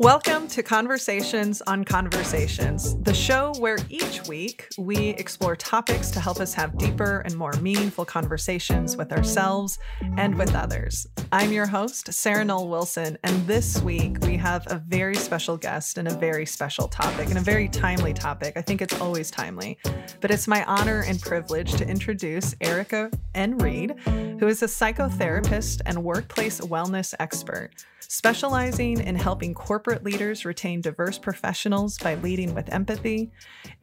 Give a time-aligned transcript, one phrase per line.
[0.00, 6.40] Welcome to Conversations on Conversations, the show where each week we explore topics to help
[6.40, 9.78] us have deeper and more meaningful conversations with ourselves
[10.16, 11.06] and with others.
[11.32, 15.98] I'm your host, Sarah Noll Wilson, and this week we have a very special guest
[15.98, 18.54] and a very special topic and a very timely topic.
[18.56, 19.76] I think it's always timely,
[20.22, 23.58] but it's my honor and privilege to introduce Erica N.
[23.58, 23.96] Reed,
[24.40, 31.16] who is a psychotherapist and workplace wellness expert specializing in helping corporate leaders retain diverse
[31.16, 33.30] professionals by leading with empathy.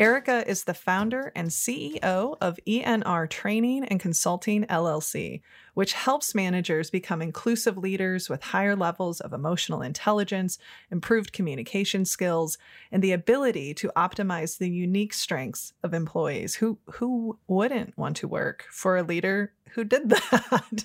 [0.02, 5.42] Erica is the founder and CEO of ENR Training and Consulting LLC,
[5.78, 10.58] which helps managers become inclusive leaders with higher levels of emotional intelligence,
[10.90, 12.58] improved communication skills,
[12.92, 16.56] and the ability to optimize the unique strengths of employees.
[16.56, 20.84] Who, who wouldn't want to work for a leader who did that.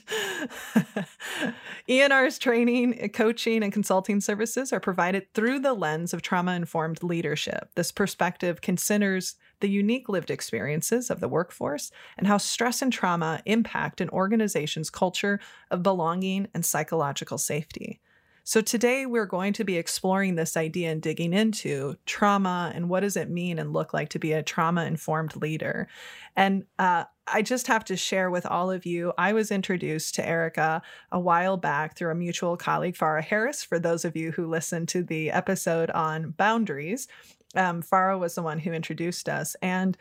[1.89, 7.71] ENR's training, coaching, and consulting services are provided through the lens of trauma informed leadership.
[7.77, 13.41] This perspective considers the unique lived experiences of the workforce and how stress and trauma
[13.47, 18.01] impact an organization's culture of belonging and psychological safety.
[18.45, 23.01] So, today we're going to be exploring this idea and digging into trauma and what
[23.01, 25.87] does it mean and look like to be a trauma informed leader.
[26.35, 30.29] And uh, I just have to share with all of you I was introduced to
[30.29, 30.83] Erica
[31.13, 33.63] a while back through a mutual colleague, Farah Harris.
[33.63, 37.07] For those of you who listened to the episode on boundaries,
[37.55, 39.57] um, Farah was the one who introduced us.
[39.63, 39.97] And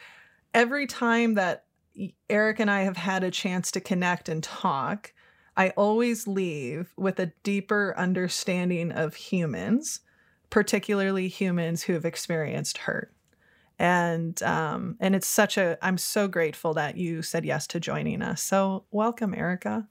[0.54, 1.66] every time that
[2.30, 5.14] Erica and I have had a chance to connect and talk,
[5.58, 10.00] I always leave with a deeper understanding of humans,
[10.50, 13.14] particularly humans who have experienced hurt.
[13.78, 18.22] And um, and it's such a I'm so grateful that you said yes to joining
[18.22, 18.42] us.
[18.42, 19.88] So welcome, Erica.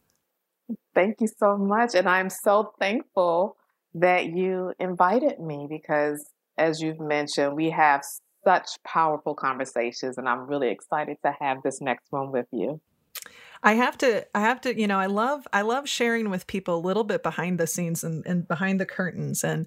[0.95, 1.95] Thank you so much.
[1.95, 3.57] And I'm so thankful
[3.95, 6.25] that you invited me because
[6.61, 8.03] as you've mentioned, we have
[8.45, 12.81] such powerful conversations and I'm really excited to have this next one with you.
[13.63, 16.77] I have to I have to, you know, I love I love sharing with people
[16.77, 19.45] a little bit behind the scenes and, and behind the curtains.
[19.45, 19.67] And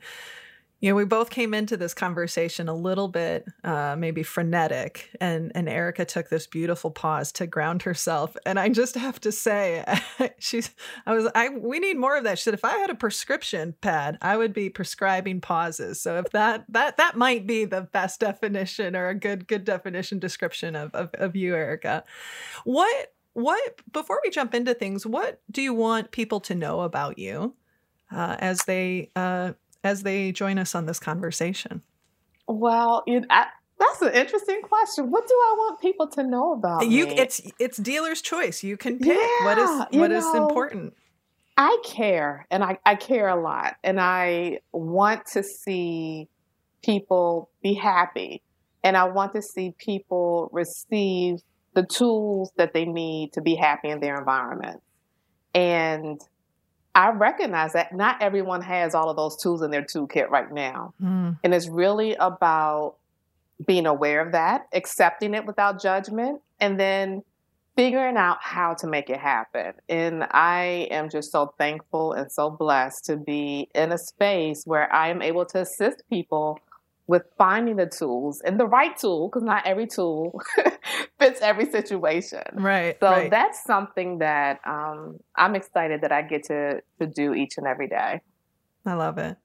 [0.83, 5.49] you know, we both came into this conversation a little bit uh, maybe frenetic, and
[5.55, 8.35] and Erica took this beautiful pause to ground herself.
[8.45, 9.85] And I just have to say,
[10.39, 10.71] she's
[11.05, 12.37] I was I we need more of that.
[12.37, 16.01] She said, if I had a prescription pad, I would be prescribing pauses.
[16.01, 20.19] So if that that that might be the best definition or a good good definition
[20.19, 22.03] description of of, of you, Erica.
[22.65, 27.17] What what before we jump into things what do you want people to know about
[27.17, 27.55] you
[28.11, 31.81] uh, as they uh, as they join us on this conversation
[32.47, 33.47] well you, I,
[33.79, 37.17] that's an interesting question what do i want people to know about you me?
[37.17, 40.93] it's it's dealer's choice you can pick yeah, what is what know, important
[41.57, 46.27] i care and I, I care a lot and i want to see
[46.83, 48.41] people be happy
[48.83, 51.39] and i want to see people receive
[51.73, 54.81] the tools that they need to be happy in their environment.
[55.53, 56.19] And
[56.95, 60.93] I recognize that not everyone has all of those tools in their toolkit right now.
[61.01, 61.39] Mm.
[61.43, 62.95] And it's really about
[63.65, 67.23] being aware of that, accepting it without judgment, and then
[67.75, 69.73] figuring out how to make it happen.
[69.89, 74.91] And I am just so thankful and so blessed to be in a space where
[74.93, 76.59] I am able to assist people
[77.07, 80.39] with finding the tools and the right tool because not every tool
[81.19, 82.43] fits every situation.
[82.53, 83.29] Right so right.
[83.29, 87.87] that's something that um, i'm excited that i get to to do each and every
[87.87, 88.21] day.
[88.85, 89.37] I love it.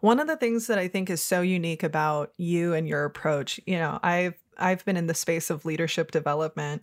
[0.00, 3.58] One of the things that i think is so unique about you and your approach
[3.66, 6.82] you know i've i've been in the space of leadership development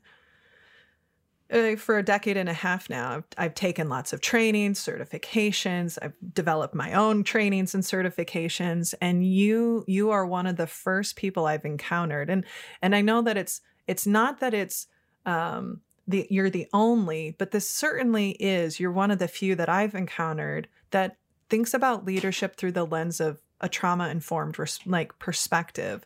[1.56, 5.98] uh, for a decade and a half now, I've, I've, taken lots of trainings, certifications.
[6.02, 8.94] I've developed my own trainings and certifications.
[9.02, 12.30] And you, you are one of the first people I've encountered.
[12.30, 12.46] And
[12.82, 14.88] and I know that it's it's not that it's
[15.26, 18.80] um, the you're the only, but this certainly is.
[18.80, 21.18] You're one of the few that I've encountered that
[21.50, 26.06] thinks about leadership through the lens of a trauma informed like perspective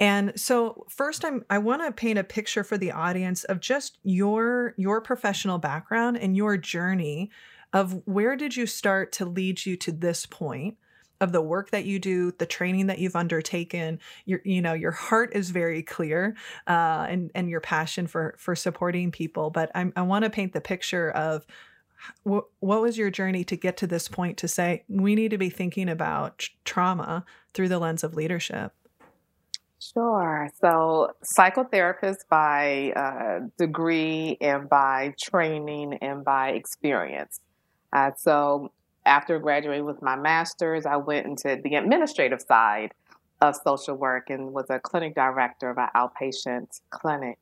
[0.00, 3.98] and so first I'm I want to paint a picture for the audience of just
[4.02, 7.30] your your professional background and your journey
[7.72, 10.76] of where did you start to lead you to this point
[11.20, 13.98] of the work that you do, the training that you've undertaken.
[14.24, 16.36] Your you know your heart is very clear,
[16.66, 19.50] uh, and and your passion for for supporting people.
[19.50, 21.46] But I'm, I want to paint the picture of
[22.22, 25.38] what, what was your journey to get to this point to say we need to
[25.38, 28.72] be thinking about trauma through the lens of leadership.
[29.80, 30.50] Sure.
[30.60, 37.40] So, psychotherapist by uh, degree and by training and by experience.
[37.92, 38.72] Uh, so,
[39.06, 42.92] after graduating with my master's, I went into the administrative side
[43.40, 47.38] of social work and was a clinic director of an outpatient clinic.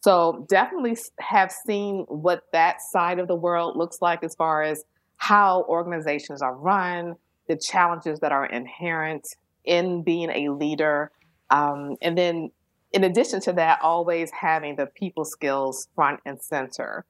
[0.00, 4.84] So definitely have seen what that side of the world looks like as far as
[5.16, 7.16] how organizations are run,
[7.48, 9.26] the challenges that are inherent
[9.64, 11.10] in being a leader,
[11.50, 12.50] um, and then
[12.92, 17.04] in addition to that, always having the people skills front and center.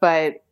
[0.00, 0.44] But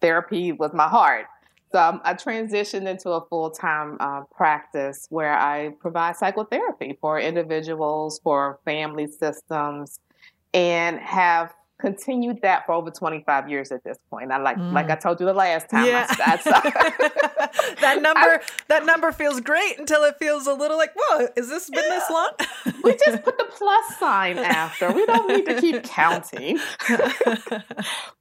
[0.00, 1.26] therapy was my heart.
[1.72, 7.18] So um, I transitioned into a full time uh, practice where I provide psychotherapy for
[7.18, 10.00] individuals, for family systems,
[10.52, 14.30] and have continued that for over 25 years at this point.
[14.30, 14.72] I like mm.
[14.72, 15.84] like I told you the last time.
[15.84, 16.06] Yeah.
[16.08, 21.26] I, I, that number that number feels great until it feels a little like, whoa,
[21.36, 22.30] has this been this long?
[22.84, 24.92] we just put the plus sign after.
[24.92, 26.60] We don't need to keep counting.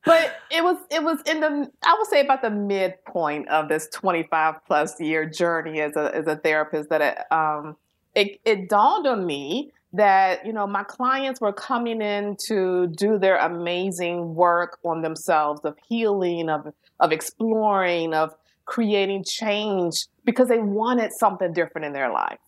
[0.05, 3.87] but it was it was in the I would say about the midpoint of this
[3.93, 7.77] 25 plus year journey as a as a therapist that it um
[8.15, 13.17] it, it dawned on me that you know my clients were coming in to do
[13.17, 18.33] their amazing work on themselves of healing of of exploring of
[18.65, 22.39] creating change because they wanted something different in their life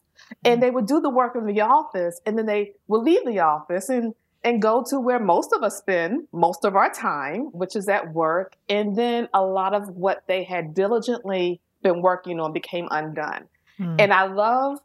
[0.46, 0.62] and mm-hmm.
[0.62, 3.90] they would do the work in the office and then they would leave the office
[3.90, 4.14] and
[4.46, 8.14] and go to where most of us spend most of our time which is at
[8.14, 13.46] work and then a lot of what they had diligently been working on became undone
[13.78, 13.96] mm.
[14.00, 14.80] and i love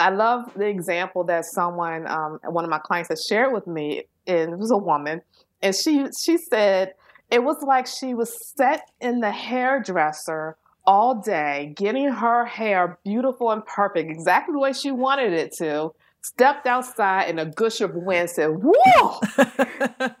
[0.00, 4.04] I love the example that someone, um, one of my clients, has shared with me.
[4.26, 5.22] And it was a woman,
[5.62, 6.94] and she she said
[7.30, 13.50] it was like she was set in the hairdresser all day, getting her hair beautiful
[13.50, 15.92] and perfect, exactly the way she wanted it to.
[16.22, 19.20] Stepped outside in a gush of wind said, "Whoa!"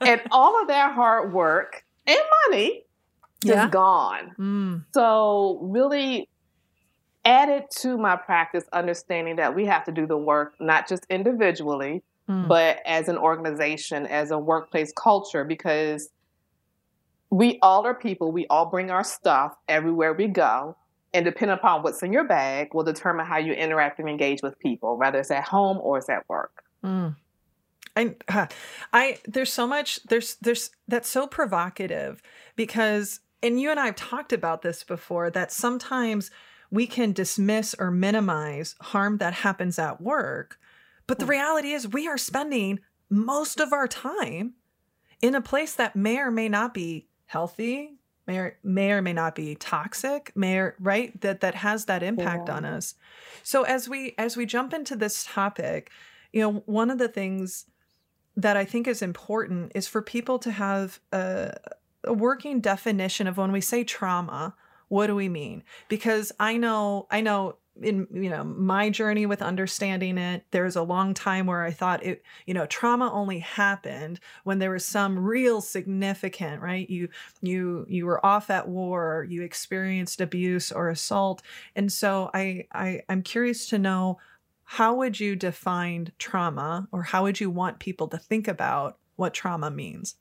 [0.00, 2.18] and all of that hard work and
[2.48, 2.84] money
[3.44, 3.66] yeah.
[3.66, 4.34] is gone.
[4.38, 4.84] Mm.
[4.94, 6.28] So really
[7.24, 12.02] added to my practice understanding that we have to do the work not just individually
[12.28, 12.48] mm.
[12.48, 16.10] but as an organization as a workplace culture because
[17.30, 20.76] we all are people we all bring our stuff everywhere we go
[21.12, 24.58] and depending upon what's in your bag will determine how you interact and engage with
[24.58, 27.14] people whether it's at home or it's at work mm.
[27.96, 28.14] I,
[28.92, 32.22] I, there's so much, there's, there's, that's so provocative
[32.56, 36.30] because, and you and I have talked about this before, that sometimes
[36.70, 40.58] we can dismiss or minimize harm that happens at work.
[41.06, 44.54] But the reality is, we are spending most of our time
[45.20, 49.12] in a place that may or may not be healthy, may or may, or may
[49.12, 52.54] not be toxic, may or, right that that has that impact yeah.
[52.54, 52.94] on us.
[53.42, 55.90] So as we as we jump into this topic,
[56.32, 57.66] you know, one of the things
[58.36, 61.52] that I think is important is for people to have a,
[62.04, 64.54] a working definition of when we say trauma
[64.90, 65.64] what do we mean?
[65.88, 70.82] Because I know, I know in you know my journey with understanding it there's a
[70.82, 75.18] long time where i thought it you know trauma only happened when there was some
[75.18, 76.90] real significant right?
[76.90, 77.08] You
[77.40, 81.42] you you were off at war you experienced abuse or assault.
[81.76, 84.18] And so i i i'm curious to know
[84.64, 89.32] how would you define trauma or how would you want people to think about what
[89.32, 90.16] trauma means?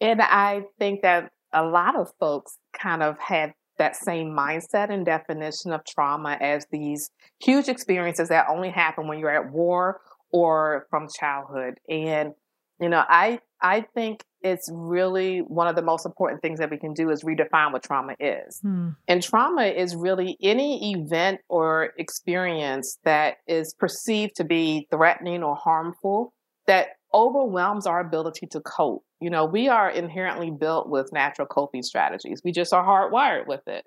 [0.00, 5.06] And i think that a lot of folks kind of had that same mindset and
[5.06, 7.10] definition of trauma as these
[7.40, 10.00] huge experiences that only happen when you're at war
[10.32, 11.78] or from childhood.
[11.88, 12.32] And,
[12.80, 16.78] you know, I I think it's really one of the most important things that we
[16.78, 18.60] can do is redefine what trauma is.
[18.62, 18.90] Hmm.
[19.08, 25.56] And trauma is really any event or experience that is perceived to be threatening or
[25.56, 26.32] harmful
[26.66, 29.02] that overwhelms our ability to cope.
[29.20, 32.40] You know, we are inherently built with natural coping strategies.
[32.44, 33.84] We just are hardwired with it.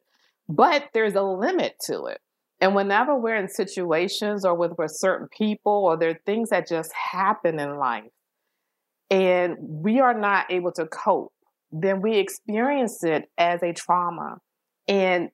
[0.49, 2.19] But there's a limit to it.
[2.59, 6.67] And whenever we're in situations or with, with certain people or there are things that
[6.67, 8.11] just happen in life
[9.09, 11.33] and we are not able to cope,
[11.71, 14.37] then we experience it as a trauma.
[14.87, 15.29] And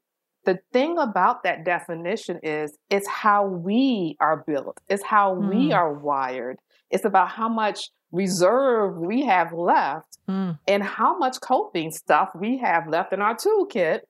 [0.45, 5.49] the thing about that definition is it's how we are built, it's how mm.
[5.49, 6.57] we are wired.
[6.89, 10.57] It's about how much reserve we have left mm.
[10.67, 14.01] and how much coping stuff we have left in our toolkit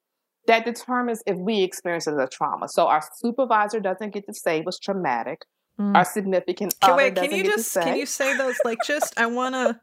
[0.48, 2.68] that determines if we experience it as a trauma.
[2.70, 5.46] So our supervisor doesn't get to say what's traumatic.
[5.80, 5.96] Mm.
[5.96, 7.84] Our significant can, other wait, doesn't can you get just, to say.
[7.84, 8.56] Can you say those?
[8.64, 9.80] Like, just I want to.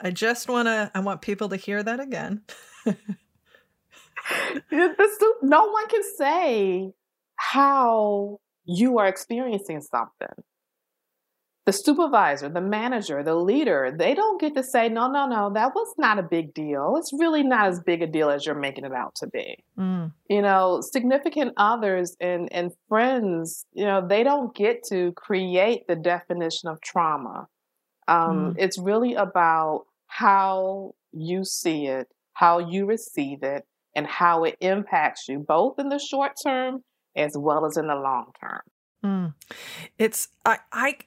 [0.00, 0.90] I just want to.
[0.94, 2.42] I want people to hear that again.
[5.42, 6.92] no one can say
[7.36, 10.42] how you are experiencing something
[11.66, 15.74] the supervisor, the manager, the leader, they don't get to say, no, no, no, that
[15.74, 16.94] was not a big deal.
[16.96, 19.64] It's really not as big a deal as you're making it out to be.
[19.76, 20.12] Mm.
[20.30, 25.96] You know, significant others and, and friends, you know, they don't get to create the
[25.96, 27.48] definition of trauma.
[28.06, 28.56] Um, mm.
[28.58, 35.26] It's really about how you see it, how you receive it, and how it impacts
[35.26, 36.84] you, both in the short term
[37.16, 38.60] as well as in the long term.
[39.04, 39.34] Mm.
[39.98, 40.98] It's I I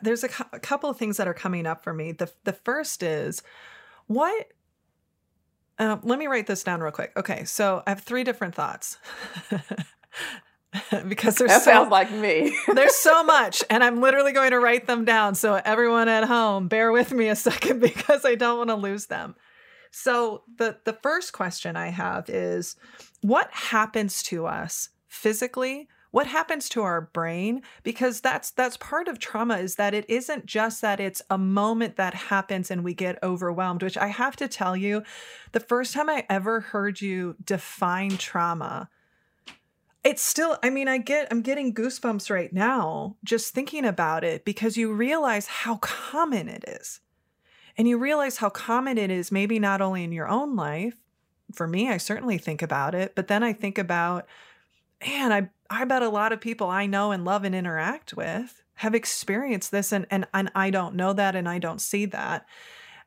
[0.00, 2.12] there's a, cu- a couple of things that are coming up for me.
[2.12, 3.42] The the first is
[4.06, 4.48] what
[5.78, 7.12] uh, let me write this down real quick.
[7.16, 8.98] Okay, so I have three different thoughts.
[11.08, 12.56] because there's that so, sounds like me.
[12.74, 15.34] there's so much, and I'm literally going to write them down.
[15.34, 19.06] So everyone at home, bear with me a second because I don't want to lose
[19.06, 19.34] them.
[19.90, 22.76] So the the first question I have is,
[23.20, 29.18] what happens to us physically what happens to our brain because that's that's part of
[29.18, 33.18] trauma is that it isn't just that it's a moment that happens and we get
[33.22, 35.02] overwhelmed which i have to tell you
[35.50, 38.88] the first time i ever heard you define trauma
[40.04, 44.44] it's still i mean i get i'm getting goosebumps right now just thinking about it
[44.44, 47.00] because you realize how common it is.
[47.78, 50.94] And you realize how common it is maybe not only in your own life
[51.54, 54.26] for me i certainly think about it but then i think about
[55.06, 58.62] man i I bet a lot of people I know and love and interact with
[58.74, 62.46] have experienced this and and, and I don't know that and I don't see that.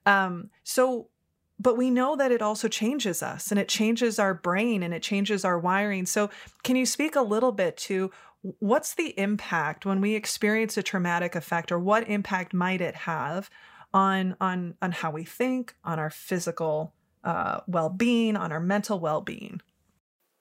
[0.05, 1.09] Um, so
[1.57, 5.01] but we know that it also changes us and it changes our brain and it
[5.01, 6.05] changes our wiring.
[6.05, 6.29] So
[6.63, 8.11] can you speak a little bit to
[8.59, 13.49] what's the impact when we experience a traumatic effect or what impact might it have
[13.93, 19.61] on on on how we think, on our physical uh, well-being, on our mental well-being?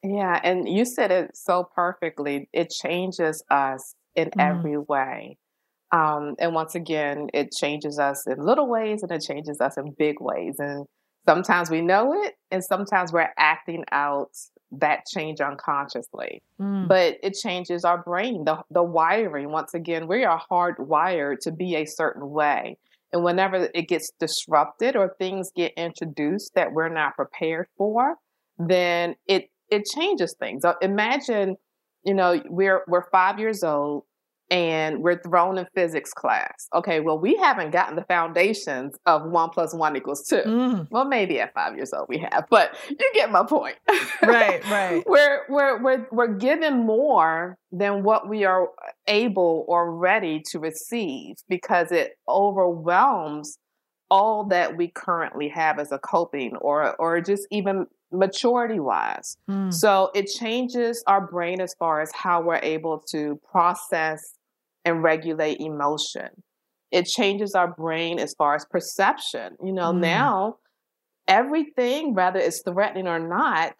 [0.04, 2.49] Yeah, and you said it so perfectly.
[2.52, 4.32] It changes us in mm.
[4.38, 5.38] every way.
[5.92, 9.94] Um, and once again, it changes us in little ways and it changes us in
[9.96, 10.56] big ways.
[10.58, 10.87] And
[11.26, 14.30] sometimes we know it, and sometimes we're acting out
[14.73, 16.42] that change unconsciously.
[16.61, 16.88] Mm.
[16.88, 19.50] But it changes our brain, the, the wiring.
[19.50, 22.76] Once again, we are hardwired to be a certain way.
[23.12, 28.16] And whenever it gets disrupted or things get introduced that we're not prepared for,
[28.58, 30.64] then it it changes things.
[30.64, 31.57] Uh, imagine,
[32.04, 34.04] you know, we're we're five years old
[34.50, 36.69] and we're thrown in physics class.
[36.75, 40.43] Okay, well, we haven't gotten the foundations of one plus one equals two.
[40.45, 40.88] Mm.
[40.90, 43.76] Well, maybe at five years old we have, but you get my point.
[44.23, 45.04] Right, right.
[45.07, 48.69] we're we're we're we're given more than what we are
[49.07, 53.59] able or ready to receive because it overwhelms
[54.11, 59.37] all that we currently have as a coping or or just even maturity wise.
[59.50, 59.73] Mm.
[59.73, 64.35] So it changes our brain as far as how we're able to process
[64.85, 66.28] and regulate emotion.
[66.90, 69.56] It changes our brain as far as perception.
[69.62, 70.00] You know, mm.
[70.00, 70.56] now
[71.26, 73.75] everything, whether it's threatening or not,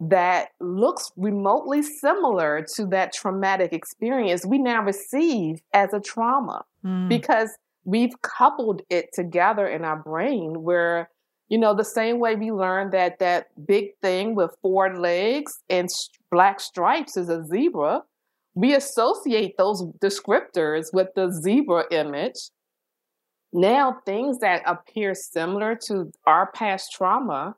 [0.00, 7.08] that looks remotely similar to that traumatic experience, we now receive as a trauma mm.
[7.08, 7.50] because
[7.84, 11.10] we've coupled it together in our brain where
[11.48, 15.88] you know, the same way we learned that that big thing with four legs and
[16.30, 18.02] black stripes is a zebra,
[18.54, 22.50] we associate those descriptors with the zebra image.
[23.52, 27.54] Now, things that appear similar to our past trauma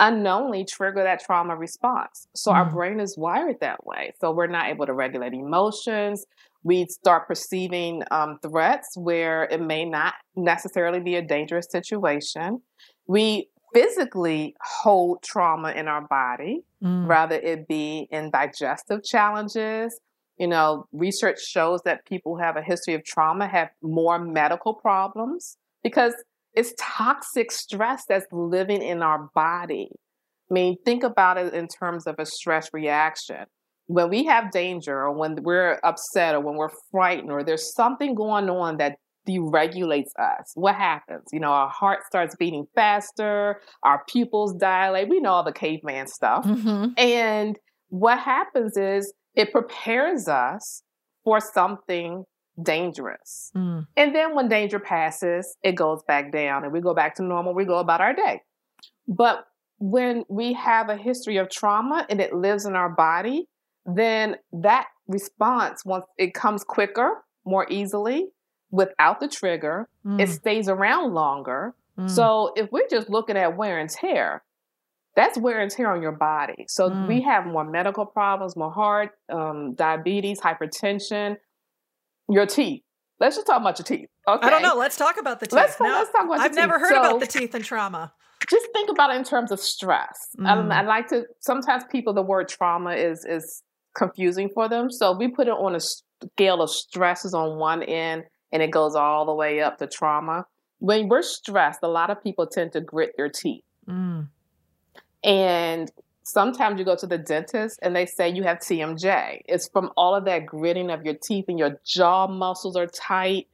[0.00, 2.28] unknowingly trigger that trauma response.
[2.34, 2.54] So, mm.
[2.54, 4.14] our brain is wired that way.
[4.20, 6.24] So, we're not able to regulate emotions
[6.62, 12.60] we start perceiving um, threats where it may not necessarily be a dangerous situation.
[13.06, 17.06] We physically hold trauma in our body, mm.
[17.06, 19.98] rather it be in digestive challenges.
[20.38, 24.74] You know, research shows that people who have a history of trauma have more medical
[24.74, 26.14] problems because
[26.54, 29.90] it's toxic stress that's living in our body.
[30.50, 33.44] I mean, think about it in terms of a stress reaction
[33.88, 38.14] when we have danger or when we're upset or when we're frightened or there's something
[38.14, 41.24] going on that deregulates us, what happens?
[41.32, 45.08] You know, our heart starts beating faster, our pupils dilate.
[45.08, 46.44] We know all the caveman stuff.
[46.44, 46.92] Mm-hmm.
[46.98, 50.82] And what happens is it prepares us
[51.24, 52.24] for something
[52.62, 53.50] dangerous.
[53.56, 53.86] Mm.
[53.96, 57.54] And then when danger passes, it goes back down and we go back to normal,
[57.54, 58.42] we go about our day.
[59.06, 59.44] But
[59.78, 63.46] when we have a history of trauma and it lives in our body,
[63.86, 68.28] then that response, once it comes quicker, more easily,
[68.70, 70.20] without the trigger, mm.
[70.20, 71.74] it stays around longer.
[71.98, 72.10] Mm.
[72.10, 74.42] So if we're just looking at wear and tear,
[75.16, 76.66] that's wear and tear on your body.
[76.68, 77.08] So mm.
[77.08, 81.36] we have more medical problems, more heart, um, diabetes, hypertension,
[82.28, 82.82] your teeth.
[83.18, 84.08] let's just talk about your teeth.
[84.28, 84.46] Okay.
[84.46, 84.74] I don't know.
[84.76, 85.54] Let's talk about the teeth.
[85.54, 86.82] Let's, now, let's talk about I've never teeth.
[86.82, 88.12] heard so, about the teeth and trauma.
[88.48, 90.28] Just think about it in terms of stress.
[90.38, 90.70] Mm.
[90.70, 91.24] I, I like to.
[91.40, 93.62] Sometimes people, the word trauma is is
[93.98, 94.90] confusing for them.
[94.90, 98.94] So we put it on a scale of stresses on one end, and it goes
[98.94, 100.46] all the way up to trauma.
[100.78, 103.64] When we're stressed, a lot of people tend to grit their teeth.
[103.88, 104.28] Mm.
[105.24, 105.90] And
[106.22, 109.42] sometimes you go to the dentist and they say you have TMJ.
[109.46, 113.48] It's from all of that gritting of your teeth and your jaw muscles are tight.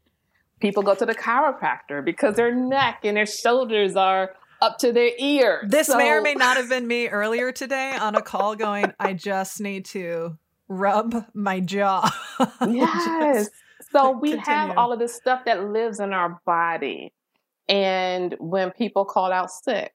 [0.60, 5.10] People go to the chiropractor because their neck and their shoulders are up to their
[5.18, 5.64] ear.
[5.68, 5.98] This so...
[5.98, 9.60] may or may not have been me earlier today on a call going, I just
[9.60, 12.10] need to rub my jaw.
[12.66, 13.50] yes.
[13.90, 14.44] so we continue.
[14.44, 17.12] have all of this stuff that lives in our body.
[17.68, 19.92] And when people call out sick,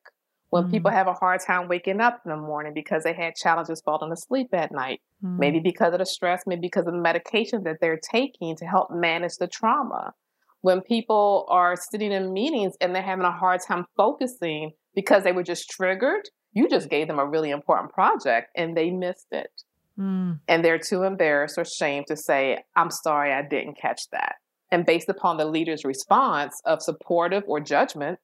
[0.52, 3.36] when mm people have a hard time waking up in the morning because they had
[3.36, 7.00] challenges falling asleep at night, mm maybe because of the stress, maybe because of the
[7.00, 10.14] medication that they're taking to help manage the trauma.
[10.62, 15.32] When people are sitting in meetings and they're having a hard time focusing because they
[15.32, 19.52] were just triggered, you just gave them a really important project and they missed it.
[19.98, 20.40] Mm.
[20.48, 24.36] And they're too embarrassed or ashamed to say, I'm sorry, I didn't catch that.
[24.72, 28.20] And based upon the leader's response of supportive or judgment,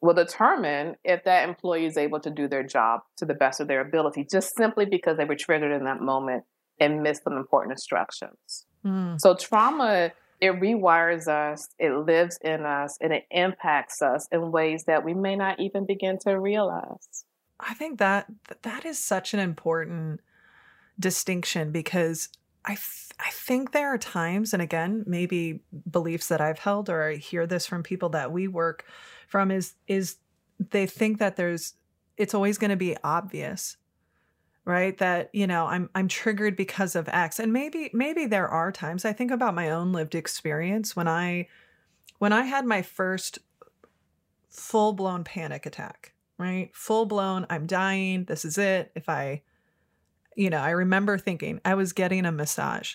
[0.00, 3.68] will determine if that employee is able to do their job to the best of
[3.68, 6.44] their ability, just simply because they were triggered in that moment
[6.78, 8.66] and missed some important instructions.
[8.84, 9.20] Mm.
[9.20, 14.84] So trauma, it rewires us, it lives in us, and it impacts us in ways
[14.84, 17.24] that we may not even begin to realize.
[17.58, 18.26] I think that
[18.62, 20.20] that is such an important
[20.98, 22.28] distinction because
[22.64, 27.10] I, th- I think there are times, and again, maybe beliefs that I've held, or
[27.10, 28.84] I hear this from people that we work
[29.28, 30.16] from is is
[30.70, 31.74] they think that there's
[32.16, 33.76] it's always going to be obvious
[34.70, 38.70] right that you know i'm i'm triggered because of x and maybe maybe there are
[38.70, 41.46] times i think about my own lived experience when i
[42.18, 43.38] when i had my first
[44.48, 46.70] full blown panic attack right?
[46.72, 49.42] Full blown i'm dying this is it if i
[50.36, 52.94] you know i remember thinking i was getting a massage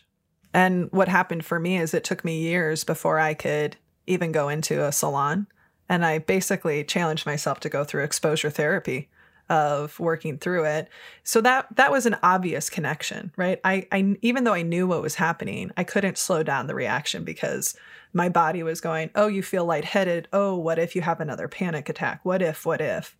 [0.53, 3.75] and what happened for me is it took me years before i could
[4.07, 5.47] even go into a salon
[5.87, 9.09] and I basically challenged myself to go through exposure therapy
[9.49, 10.89] of working through it.
[11.23, 13.59] So that that was an obvious connection, right?
[13.63, 17.23] I, I even though I knew what was happening, I couldn't slow down the reaction
[17.23, 17.75] because
[18.13, 20.27] my body was going, "Oh, you feel lightheaded.
[20.33, 22.21] Oh, what if you have another panic attack?
[22.23, 22.65] What if?
[22.65, 23.17] What if?"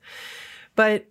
[0.75, 1.05] But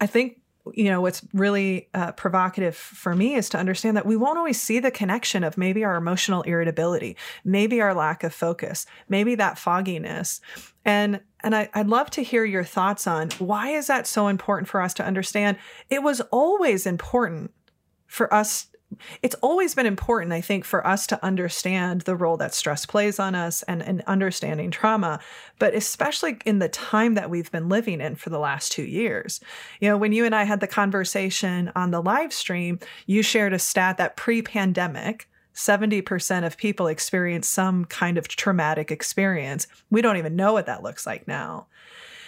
[0.00, 0.40] I think
[0.74, 4.60] you know what's really uh, provocative for me is to understand that we won't always
[4.60, 9.58] see the connection of maybe our emotional irritability maybe our lack of focus maybe that
[9.58, 10.40] fogginess
[10.84, 14.68] and and I, i'd love to hear your thoughts on why is that so important
[14.68, 15.56] for us to understand
[15.88, 17.52] it was always important
[18.06, 18.66] for us
[19.22, 23.18] it's always been important, I think, for us to understand the role that stress plays
[23.18, 25.20] on us and, and understanding trauma,
[25.58, 29.40] but especially in the time that we've been living in for the last two years.
[29.80, 33.52] You know, when you and I had the conversation on the live stream, you shared
[33.52, 39.66] a stat that pre pandemic, 70% of people experience some kind of traumatic experience.
[39.90, 41.66] We don't even know what that looks like now.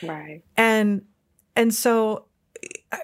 [0.02, 0.42] Right.
[0.56, 1.02] And
[1.54, 2.26] and so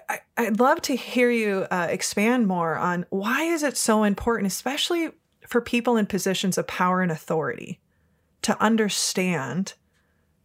[0.09, 4.47] I, would love to hear you uh, expand more on why is it so important,
[4.47, 5.09] especially
[5.47, 7.79] for people in positions of power and authority,
[8.43, 9.73] to understand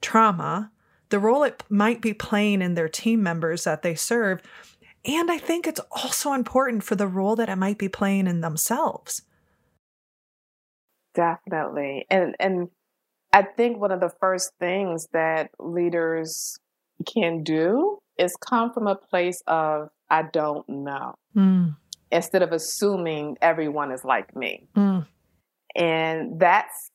[0.01, 0.71] trauma,
[1.09, 4.43] the role it might be playing in their team members that they serve,
[5.05, 8.41] and I think it's also important for the role that it might be playing in
[8.41, 9.23] themselves.
[11.14, 12.68] Definitely, and and
[13.33, 16.59] I think one of the first things that leaders
[17.07, 21.14] can do is come from a place of I don't know.
[21.37, 21.77] Mm.
[22.12, 24.68] Instead of assuming everyone is like me.
[24.77, 25.07] Mm.
[25.74, 26.90] And that's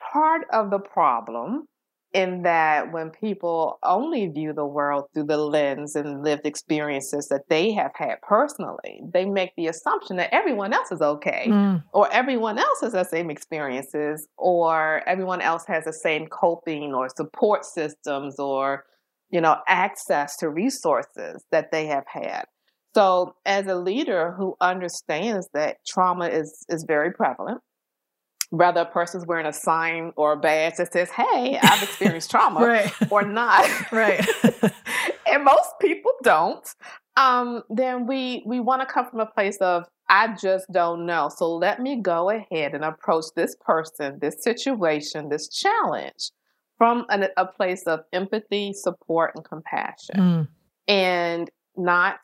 [0.00, 1.66] part of the problem
[2.16, 7.42] in that when people only view the world through the lens and lived experiences that
[7.48, 11.82] they have had personally, they make the assumption that everyone else is okay, mm.
[11.92, 17.08] or everyone else has the same experiences, or everyone else has the same coping or
[17.10, 18.84] support systems or
[19.30, 22.44] you know, access to resources that they have had.
[22.94, 27.60] So, as a leader who understands that trauma is is very prevalent,
[28.50, 32.60] whether a person's wearing a sign or a badge that says, "Hey, I've experienced trauma,"
[32.66, 32.92] right.
[33.10, 34.26] or not, right?
[35.26, 36.66] and most people don't.
[37.16, 41.30] Um, then we we want to come from a place of I just don't know.
[41.34, 46.30] So let me go ahead and approach this person, this situation, this challenge
[46.78, 50.48] from an, a place of empathy, support, and compassion, mm.
[50.86, 52.18] and not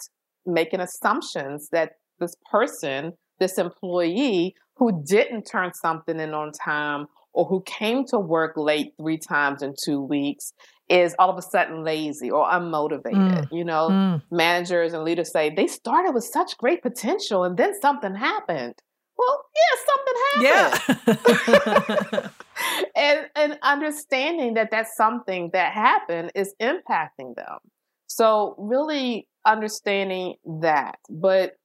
[0.47, 7.45] making assumptions that this person, this employee, who didn't turn something in on time or
[7.47, 10.53] who came to work late three times in two weeks
[10.89, 13.49] is all of a sudden lazy or unmotivated.
[13.49, 13.53] Mm.
[13.53, 14.23] You know, mm.
[14.31, 18.75] managers and leaders say they started with such great potential and then something happened.
[19.17, 21.73] Well, yeah, something happened.
[22.13, 22.29] Yeah.
[22.97, 27.59] and and understanding that that's something that happened is impacting them.
[28.07, 31.57] So really understanding that, but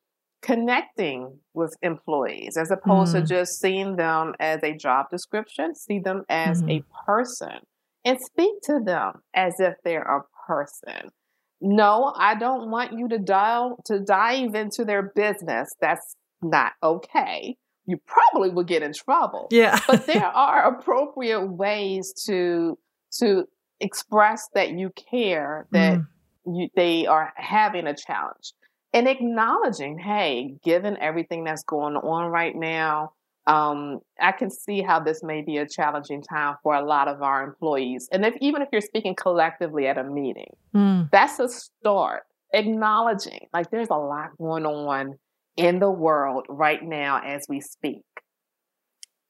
[0.42, 3.22] connecting with employees as opposed mm.
[3.22, 6.80] to just seeing them as a job description, see them as mm.
[6.80, 7.60] a person
[8.06, 11.12] and speak to them as if they're a person.
[11.60, 15.74] No, I don't want you to dial to dive into their business.
[15.82, 17.58] That's not okay.
[17.86, 19.48] You probably will get in trouble.
[19.50, 19.80] Yeah.
[19.88, 22.78] but there are appropriate ways to
[23.20, 23.46] to
[23.80, 26.06] express that you care that mm.
[26.46, 28.54] you, they are having a challenge
[28.94, 33.12] and acknowledging, hey, given everything that's going on right now,
[33.48, 37.22] um, I can see how this may be a challenging time for a lot of
[37.22, 38.10] our employees.
[38.12, 41.10] And if even if you're speaking collectively at a meeting, mm.
[41.12, 42.24] that's a start.
[42.54, 45.18] Acknowledging, like there's a lot going on
[45.56, 48.04] in the world right now as we speak.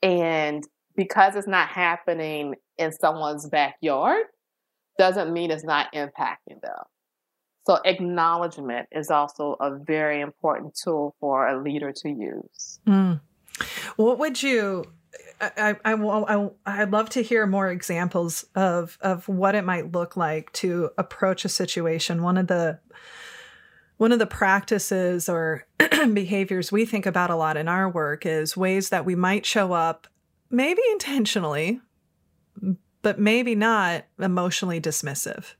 [0.01, 0.63] And
[0.95, 4.25] because it's not happening in someone's backyard,
[4.97, 6.83] doesn't mean it's not impacting them.
[7.67, 12.79] So, acknowledgement is also a very important tool for a leader to use.
[12.87, 13.19] Mm.
[13.97, 14.85] What would you?
[15.41, 20.15] I, I, I, I'd love to hear more examples of of what it might look
[20.15, 22.23] like to approach a situation.
[22.23, 22.79] One of the
[23.97, 25.67] one of the practices or
[26.13, 29.73] behaviors we think about a lot in our work is ways that we might show
[29.73, 30.07] up,
[30.49, 31.81] maybe intentionally,
[33.01, 35.55] but maybe not emotionally dismissive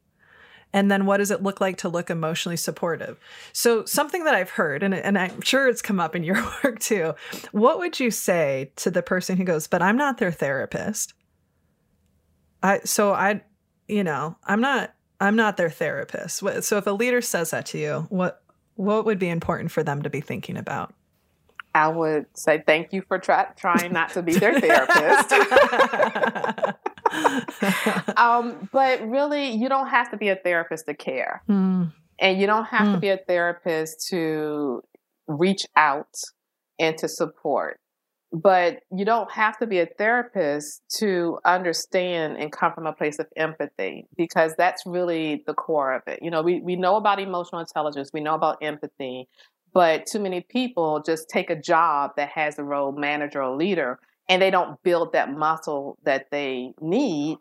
[0.78, 3.20] and then what does it look like to look emotionally supportive?
[3.52, 6.80] So something that i've heard and, and i'm sure it's come up in your work
[6.80, 7.16] too
[7.52, 11.14] what would you say to the person who goes but i'm not their therapist.
[12.62, 13.42] I so i
[13.88, 16.44] you know i'm not i'm not their therapist.
[16.62, 18.44] So if a leader says that to you what
[18.76, 20.94] what would be important for them to be thinking about?
[21.74, 25.30] I would say thank you for try, trying not to be their therapist.
[28.18, 31.42] um, but really, you don't have to be a therapist to care.
[31.50, 31.94] Mm.
[32.20, 32.94] And you don't have mm.
[32.94, 34.82] to be a therapist to
[35.28, 36.14] reach out
[36.80, 37.80] and to support.
[38.34, 43.20] But you don't have to be a therapist to understand and come from a place
[43.20, 46.20] of empathy because that's really the core of it.
[46.22, 49.30] You know, we, we know about emotional intelligence, we know about empathy,
[49.74, 54.00] but too many people just take a job that has a role manager or leader
[54.30, 57.38] and they don't build that muscle that they need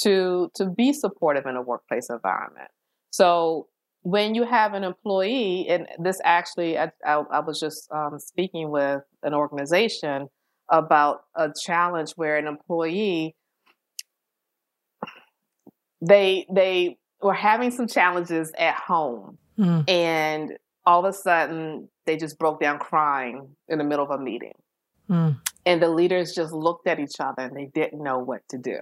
[0.00, 2.68] to to be supportive in a workplace environment.
[3.10, 3.68] So
[4.02, 8.70] when you have an employee, and this actually, I, I, I was just um, speaking
[8.70, 10.28] with an organization
[10.68, 13.34] about a challenge where an employee
[16.06, 19.88] they they were having some challenges at home, mm.
[19.88, 20.52] and
[20.84, 24.52] all of a sudden they just broke down crying in the middle of a meeting.
[25.08, 25.38] Mm.
[25.66, 28.78] And the leaders just looked at each other and they didn't know what to do.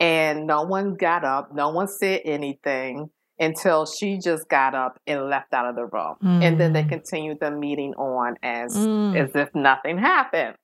[0.00, 5.28] And no one got up, no one said anything until she just got up and
[5.28, 6.16] left out of the room.
[6.22, 6.44] Mm.
[6.44, 6.88] And then they hmm.
[6.88, 9.16] continued the meeting on as mm.
[9.16, 10.56] as if nothing happened.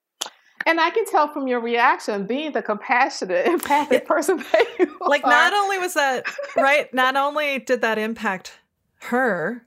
[0.67, 5.25] And I can tell from your reaction, being the compassionate, empathic person that you Like,
[5.25, 5.31] are.
[5.31, 6.25] not only was that,
[6.57, 6.93] right?
[6.95, 8.59] Not only did that impact
[9.03, 9.67] her,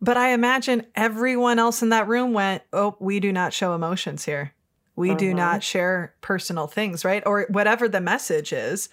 [0.00, 4.24] but I imagine everyone else in that room went, Oh, we do not show emotions
[4.24, 4.52] here.
[4.96, 5.18] We uh-huh.
[5.18, 7.22] do not share personal things, right?
[7.26, 8.88] Or whatever the message is,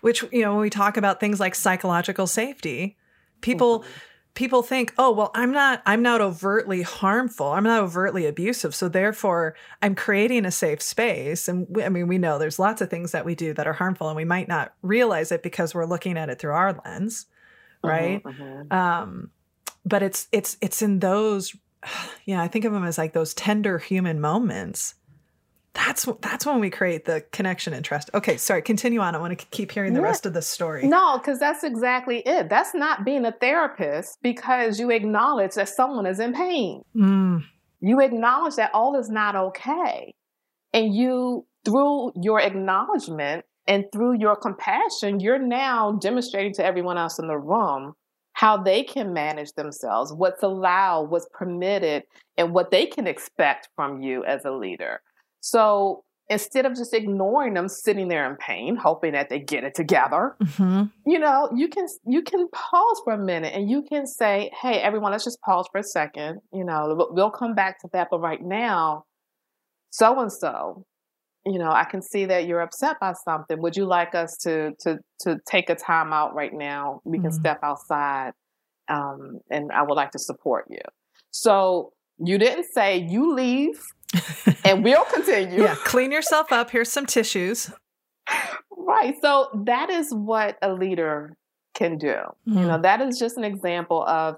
[0.00, 2.96] which, you know, when we talk about things like psychological safety,
[3.40, 3.80] people.
[3.80, 3.90] Mm-hmm.
[4.34, 5.82] People think, oh well, I'm not.
[5.84, 7.48] I'm not overtly harmful.
[7.48, 8.76] I'm not overtly abusive.
[8.76, 11.48] So therefore, I'm creating a safe space.
[11.48, 13.72] And we, I mean, we know there's lots of things that we do that are
[13.72, 17.26] harmful, and we might not realize it because we're looking at it through our lens,
[17.82, 18.22] right?
[18.24, 19.30] Uh-huh, Um,
[19.84, 21.54] but it's it's it's in those
[22.24, 24.94] yeah i think of them as like those tender human moments
[25.72, 29.36] that's that's when we create the connection and trust okay sorry continue on i want
[29.36, 30.06] to keep hearing the yeah.
[30.06, 34.80] rest of the story no because that's exactly it that's not being a therapist because
[34.80, 37.42] you acknowledge that someone is in pain mm.
[37.80, 40.12] you acknowledge that all is not okay
[40.72, 47.18] and you through your acknowledgement and through your compassion you're now demonstrating to everyone else
[47.18, 47.94] in the room
[48.40, 52.04] how they can manage themselves, what's allowed, what's permitted,
[52.38, 55.02] and what they can expect from you as a leader.
[55.40, 59.74] So instead of just ignoring them sitting there in pain hoping that they get it
[59.74, 60.84] together mm-hmm.
[61.04, 64.74] you know you can you can pause for a minute and you can say hey
[64.74, 68.20] everyone let's just pause for a second you know we'll come back to that but
[68.20, 69.02] right now
[69.90, 70.86] so and so,
[71.44, 73.60] you know, I can see that you're upset by something.
[73.60, 77.00] Would you like us to to to take a time out right now?
[77.04, 77.40] We can mm-hmm.
[77.40, 78.32] step outside,
[78.88, 80.80] um, and I would like to support you.
[81.32, 83.80] So you didn't say you leave,
[84.64, 85.62] and we'll continue.
[85.62, 86.70] yeah, clean yourself up.
[86.70, 87.70] Here's some tissues.
[88.76, 89.14] Right.
[89.20, 91.36] So that is what a leader
[91.74, 92.08] can do.
[92.08, 92.58] Mm-hmm.
[92.58, 92.82] You know, mm-hmm.
[92.82, 94.36] that is just an example of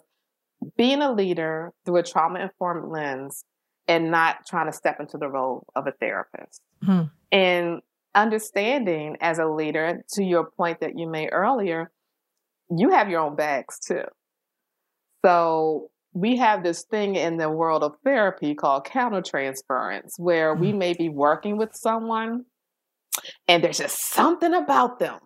[0.77, 3.45] being a leader through a trauma informed lens
[3.89, 6.61] and not trying to step into the role of a therapist.
[6.85, 7.03] Hmm.
[7.31, 7.81] And
[8.15, 11.91] understanding as a leader, to your point that you made earlier,
[12.71, 14.05] you have your own bags too.
[15.25, 20.79] So we have this thing in the world of therapy called countertransference, where we hmm.
[20.79, 22.45] may be working with someone
[23.49, 25.19] and there's just something about them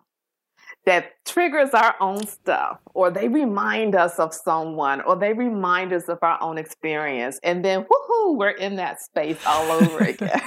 [0.85, 6.07] that triggers our own stuff, or they remind us of someone, or they remind us
[6.07, 7.37] of our own experience.
[7.43, 10.39] And then, woohoo, we're in that space all over again.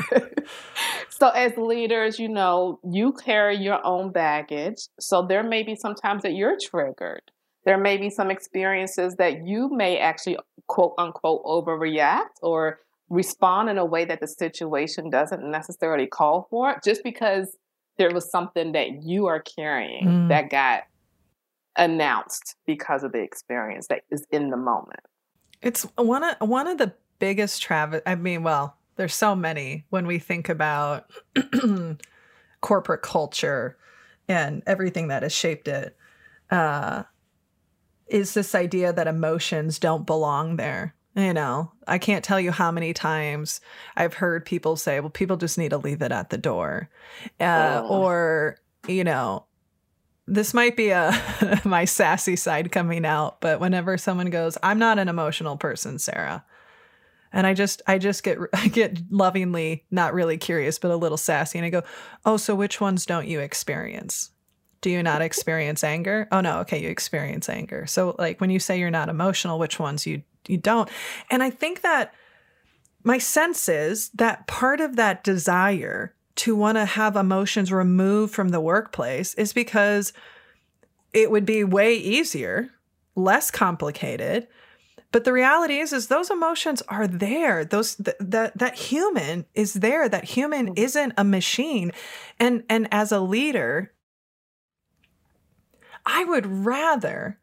[1.11, 4.79] so, as leaders, you know, you carry your own baggage.
[4.98, 7.31] So, there may be some times that you're triggered.
[7.64, 13.77] There may be some experiences that you may actually, quote unquote, overreact or respond in
[13.77, 17.57] a way that the situation doesn't necessarily call for, just because
[17.99, 20.29] there was something that you are carrying mm.
[20.29, 20.85] that got
[21.77, 25.01] announced because of the experience that is in the moment.
[25.61, 30.07] It's one of one of the biggest travis I mean, well, there's so many when
[30.07, 31.11] we think about
[32.61, 33.77] corporate culture
[34.29, 35.96] and everything that has shaped it.
[36.51, 37.05] Uh,
[38.11, 42.70] is this idea that emotions don't belong there you know, I can't tell you how
[42.70, 43.61] many times
[43.96, 46.88] I've heard people say, well, people just need to leave it at the door.
[47.40, 47.88] Uh, oh.
[47.88, 49.44] Or, you know,
[50.29, 51.12] this might be a
[51.64, 56.44] my sassy side coming out, but whenever someone goes, I'm not an emotional person, Sarah.
[57.33, 61.18] And I just I just get I get lovingly not really curious but a little
[61.18, 61.83] sassy and I go,
[62.25, 64.31] "Oh, so which ones don't you experience?"
[64.80, 66.26] Do you not experience anger?
[66.32, 67.86] Oh no, okay, you experience anger.
[67.86, 70.88] So like when you say you're not emotional, which ones you you don't.
[71.30, 72.14] And I think that
[73.02, 78.48] my sense is that part of that desire to want to have emotions removed from
[78.48, 80.12] the workplace is because
[81.12, 82.70] it would be way easier,
[83.14, 84.48] less complicated.
[85.12, 87.64] But the reality is, is those emotions are there.
[87.64, 90.08] Those th- that that human is there.
[90.08, 90.78] That human mm.
[90.78, 91.92] isn't a machine.
[92.38, 93.92] And and as a leader,
[96.04, 97.38] I would rather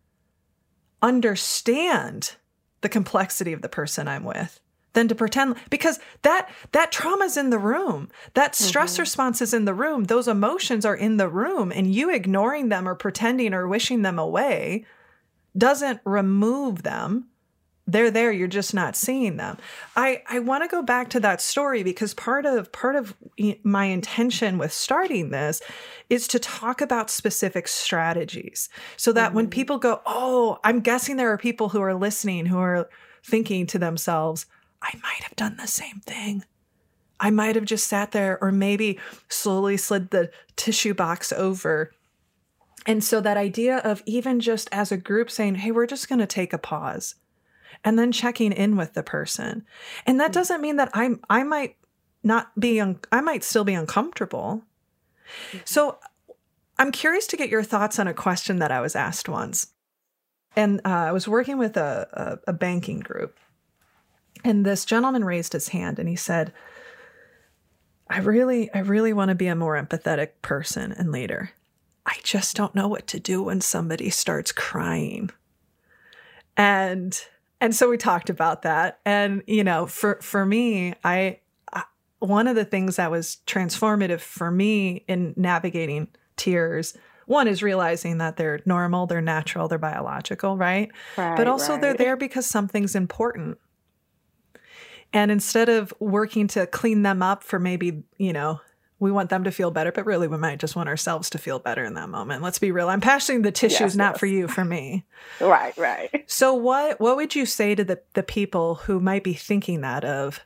[1.01, 2.35] understand
[2.81, 4.59] the complexity of the person I'm with
[4.93, 8.09] than to pretend because that that trauma's in the room.
[8.33, 9.01] That stress mm-hmm.
[9.01, 10.05] response is in the room.
[10.05, 14.17] Those emotions are in the room and you ignoring them or pretending or wishing them
[14.17, 14.85] away
[15.55, 17.27] doesn't remove them
[17.87, 19.57] they're there you're just not seeing them.
[19.95, 23.15] I i want to go back to that story because part of part of
[23.63, 25.61] my intention with starting this
[26.09, 29.35] is to talk about specific strategies so that mm-hmm.
[29.37, 32.89] when people go oh i'm guessing there are people who are listening who are
[33.23, 34.45] thinking to themselves
[34.81, 36.43] i might have done the same thing.
[37.19, 41.91] I might have just sat there or maybe slowly slid the tissue box over
[42.85, 46.19] and so that idea of even just as a group saying hey we're just going
[46.19, 47.15] to take a pause
[47.83, 49.65] and then checking in with the person.
[50.05, 50.35] And that mm.
[50.35, 51.75] doesn't mean that I'm I might
[52.23, 54.63] not be un- I might still be uncomfortable.
[55.51, 55.57] Mm-hmm.
[55.65, 55.99] So
[56.77, 59.67] I'm curious to get your thoughts on a question that I was asked once.
[60.55, 63.37] And uh, I was working with a, a, a banking group,
[64.43, 66.51] and this gentleman raised his hand and he said,
[68.09, 71.51] I really, I really want to be a more empathetic person and leader.
[72.05, 75.29] I just don't know what to do when somebody starts crying.
[76.55, 77.19] And
[77.59, 81.39] and so we talked about that and you know for for me I,
[81.73, 81.83] I
[82.19, 88.19] one of the things that was transformative for me in navigating tears one is realizing
[88.19, 90.89] that they're normal, they're natural, they're biological, right?
[91.17, 91.81] right but also right.
[91.81, 93.57] they're there because something's important.
[95.11, 98.61] And instead of working to clean them up for maybe, you know,
[98.99, 101.59] we want them to feel better, but really we might just want ourselves to feel
[101.59, 102.41] better in that moment.
[102.41, 102.89] Let's be real.
[102.89, 104.19] I'm passing the tissues yes, not yes.
[104.19, 105.05] for you, for me.
[105.41, 106.23] right, right.
[106.27, 110.03] So what what would you say to the the people who might be thinking that
[110.03, 110.41] of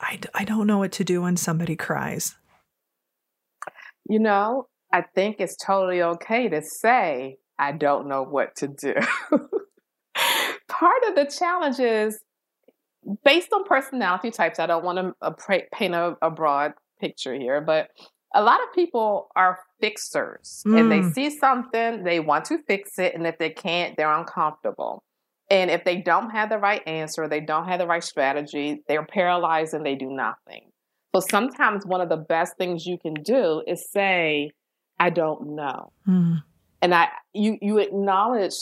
[0.00, 2.36] I, I don't know what to do when somebody cries?
[4.08, 8.94] You know, I think it's totally okay to say I don't know what to do.
[10.68, 12.20] Part of the challenge is
[13.24, 14.58] based on personality types.
[14.58, 15.32] I don't want to uh,
[15.72, 17.88] paint a, a broad picture here, but
[18.34, 20.78] a lot of people are fixers mm.
[20.78, 21.14] and they mm.
[21.14, 25.02] see something, they want to fix it, and if they can't, they're uncomfortable.
[25.50, 29.06] And if they don't have the right answer, they don't have the right strategy, they're
[29.06, 30.70] paralyzed and they do nothing.
[31.14, 34.50] So sometimes one of the best things you can do is say,
[34.98, 35.92] I don't know.
[36.08, 36.42] Mm.
[36.82, 38.54] And I you you acknowledge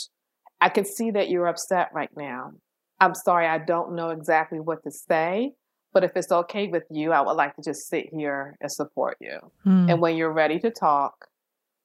[0.61, 2.53] I can see that you're upset right now.
[3.01, 5.53] I'm sorry, I don't know exactly what to say,
[5.93, 9.17] but if it's okay with you, I would like to just sit here and support
[9.21, 9.39] you.
[9.67, 9.91] Mm.
[9.91, 11.29] And when you're ready to talk,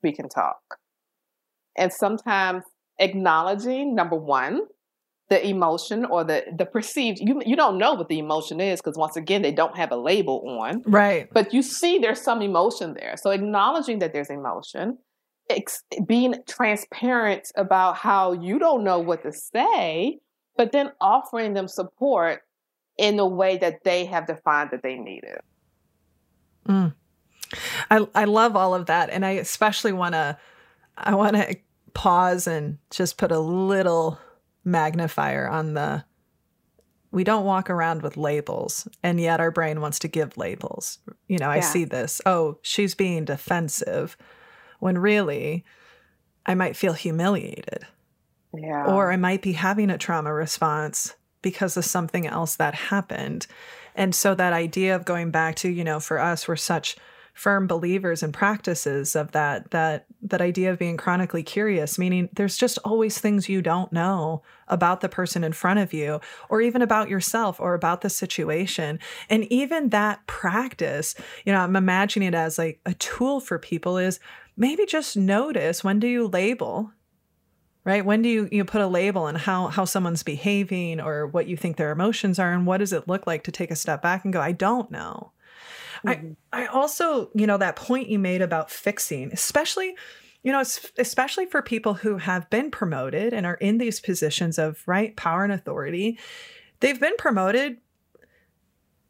[0.02, 0.80] we can talk.
[1.76, 2.64] And sometimes
[3.00, 4.62] acknowledging number one,
[5.30, 8.98] the emotion or the the perceived you you don't know what the emotion is because
[8.98, 12.94] once again they don't have a label on right but you see there's some emotion
[12.94, 14.98] there so acknowledging that there's emotion
[15.50, 20.18] ex- being transparent about how you don't know what to say
[20.56, 22.44] but then offering them support
[22.98, 25.44] in the way that they have defined that they need it.
[26.68, 26.94] Mm.
[27.90, 30.38] I, I love all of that and i especially want to
[30.98, 31.56] i want to
[31.94, 34.20] pause and just put a little
[34.66, 36.04] magnifier on the
[37.12, 41.00] we don't walk around with labels and yet our brain wants to give labels.
[41.28, 44.18] You know i see this oh she's being defensive
[44.80, 45.64] when really
[46.46, 47.88] i might feel humiliated.
[48.54, 48.86] Yeah.
[48.88, 53.48] Or I might be having a trauma response because of something else that happened.
[53.96, 56.98] And so that idea of going back to, you know, for us, we're such
[57.38, 62.58] firm believers and practices of that that that idea of being chronically curious meaning there's
[62.58, 66.20] just always things you don't know about the person in front of you
[66.50, 68.98] or even about yourself or about the situation
[69.30, 71.14] and even that practice
[71.46, 74.20] you know i'm imagining it as like a tool for people is
[74.56, 76.92] maybe just notice when do you label
[77.88, 78.06] right?
[78.06, 81.56] When do you you put a label on how how someone's behaving or what you
[81.56, 84.26] think their emotions are and what does it look like to take a step back
[84.26, 85.32] and go i don't know.
[86.06, 86.36] Mhm.
[86.52, 89.96] i i also you know that point you made about fixing especially
[90.44, 90.60] you know
[90.98, 95.46] especially for people who have been promoted and are in these positions of right power
[95.46, 96.20] and authority
[96.82, 97.78] they've been promoted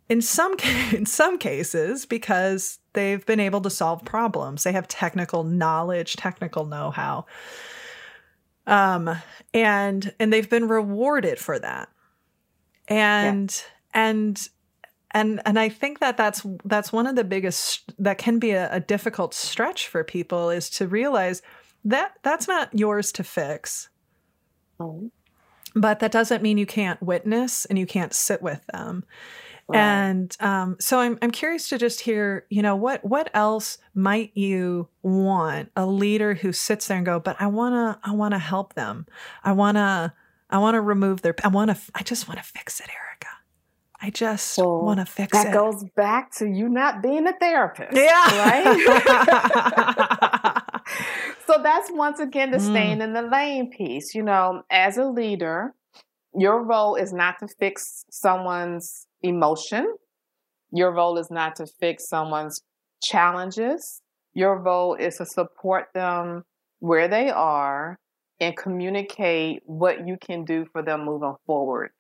[0.08, 0.56] in some
[0.94, 4.64] in some cases because they've been able to solve problems.
[4.64, 7.26] They have technical knowledge technical know-how
[8.68, 9.18] um
[9.54, 11.90] and and they've been rewarded for that.
[12.88, 14.50] And and
[15.12, 18.70] and and i think that that's that's one of the biggest that can be a,
[18.72, 21.42] a difficult stretch for people is to realize
[21.86, 23.90] that that's not yours to fix.
[24.80, 25.12] Mhm.
[25.76, 29.04] but that doesn't mean you can't witness and you can't sit with them
[29.68, 29.80] Right.
[29.80, 34.32] and um, so I'm, I'm curious to just hear you know what what else might
[34.36, 38.34] you want a leader who sits there and go but i want to i want
[38.34, 39.06] to help them
[39.44, 40.14] i want to
[40.50, 43.28] i want to remove their i want to i just want to fix it erica
[44.02, 47.28] i just Well, want to fix that it That goes back to you not being
[47.28, 48.84] a therapist yeah right
[51.48, 52.70] so that's once again the Mm.
[52.70, 54.14] staying in the lane piece.
[54.16, 55.74] You know, as a leader,
[56.36, 59.96] your role is not to fix someone's emotion.
[60.72, 62.62] Your role is not to fix someone's
[63.02, 64.02] challenges.
[64.34, 66.44] Your role is to support them
[66.80, 67.98] where they are
[68.40, 71.92] and communicate what you can do for them moving forward.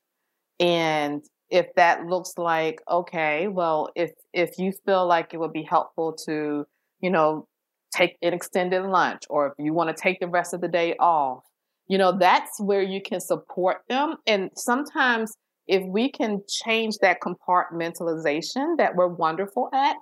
[0.60, 5.63] And if that looks like, okay, well, if if you feel like it would be
[5.63, 6.66] helpful to,
[7.00, 7.48] you know,
[7.96, 10.96] take an extended lunch or if you want to take the rest of the day
[11.00, 11.44] off
[11.88, 15.34] you know that's where you can support them and sometimes
[15.68, 19.96] if we can change that compartmentalization that we're wonderful at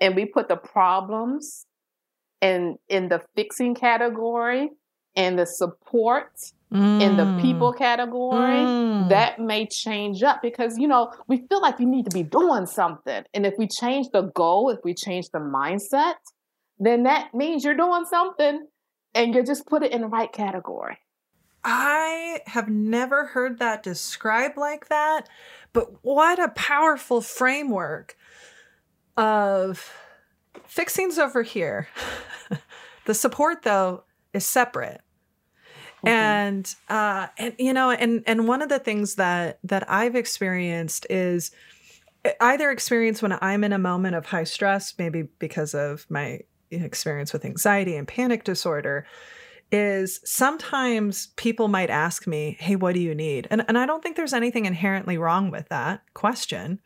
[0.00, 1.66] and we put the problems
[2.40, 4.70] in in the fixing category
[5.16, 6.30] and the support
[6.72, 9.08] in the people category Mm.
[9.08, 12.64] that may change up because you know we feel like we need to be doing
[12.64, 13.24] something.
[13.34, 16.14] And if we change the goal if we change the mindset
[16.78, 18.66] then that means you're doing something
[19.14, 20.96] and you just put it in the right category
[21.64, 25.28] I have never heard that described like that,
[25.72, 28.16] but what a powerful framework
[29.16, 29.92] of
[30.66, 31.88] fixing's over here.
[33.04, 35.00] the support though is separate.
[36.04, 36.08] Mhm.
[36.08, 41.06] And uh and you know and and one of the things that that I've experienced
[41.10, 41.50] is
[42.40, 47.32] either experience when I'm in a moment of high stress, maybe because of my experience
[47.32, 49.06] with anxiety and panic disorder,
[49.72, 53.46] is sometimes people might ask me, Hey, what do you need?
[53.50, 56.80] And, and I don't think there's anything inherently wrong with that question.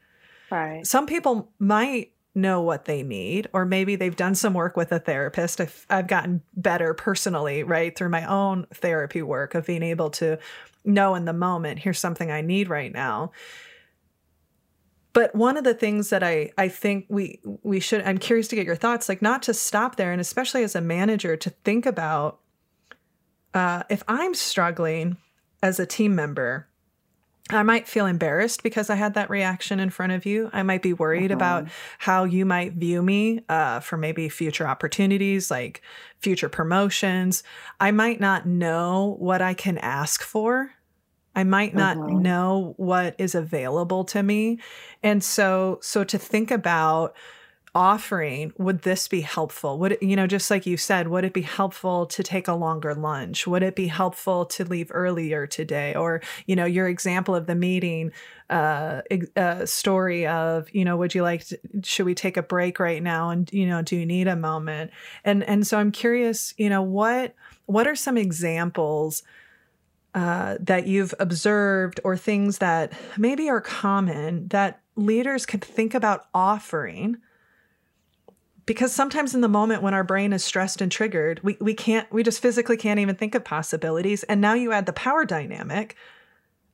[0.51, 4.91] right Some people might know what they need, or maybe they've done some work with
[4.91, 5.61] a therapist.
[5.61, 10.39] I've, I've gotten better personally, right, through my own therapy work of being able to
[10.85, 13.32] know in the moment, here's something I need right now.
[15.12, 18.57] But one of the things that I, I think we we should I'm curious to
[18.57, 21.87] get your thoughts, like not to stop there, and especially as a manager, to think
[21.87, 22.41] about
[23.55, 25.16] uh, if I'm struggling
[25.62, 26.68] as a team member,
[27.50, 30.48] I might feel embarrassed because I had that reaction in front of you.
[30.55, 31.34] I might be worried Mhm.
[31.34, 35.82] about how you might view me uh, for maybe future opportunities, like
[36.20, 37.42] future promotions.
[37.80, 40.70] I might not know what I can ask for.
[41.36, 42.09] I might not Mhm.
[42.09, 44.59] know what is available to me.
[45.02, 47.14] And so so to think about
[47.75, 49.79] offering would this be helpful?
[49.79, 52.95] Would you know just like you said would it be helpful to take a longer
[52.95, 53.47] lunch?
[53.47, 55.95] Would it be helpful to leave earlier today?
[55.95, 58.12] Or you know your example of the meeting
[58.51, 59.01] uh,
[59.37, 63.03] uh story of you know would you like to, should we take a break right
[63.03, 63.31] now?
[63.31, 64.91] And you know do you need a moment?
[65.25, 67.35] And and so i'm curious you know what
[67.66, 69.22] what are some examples
[70.14, 76.27] uh, that you've observed or things that maybe are common that leaders could think about
[76.33, 77.16] offering
[78.66, 82.10] because sometimes in the moment when our brain is stressed and triggered we, we can't
[82.12, 84.22] we just physically can't even think of possibilities.
[84.24, 85.96] And now you add the power dynamic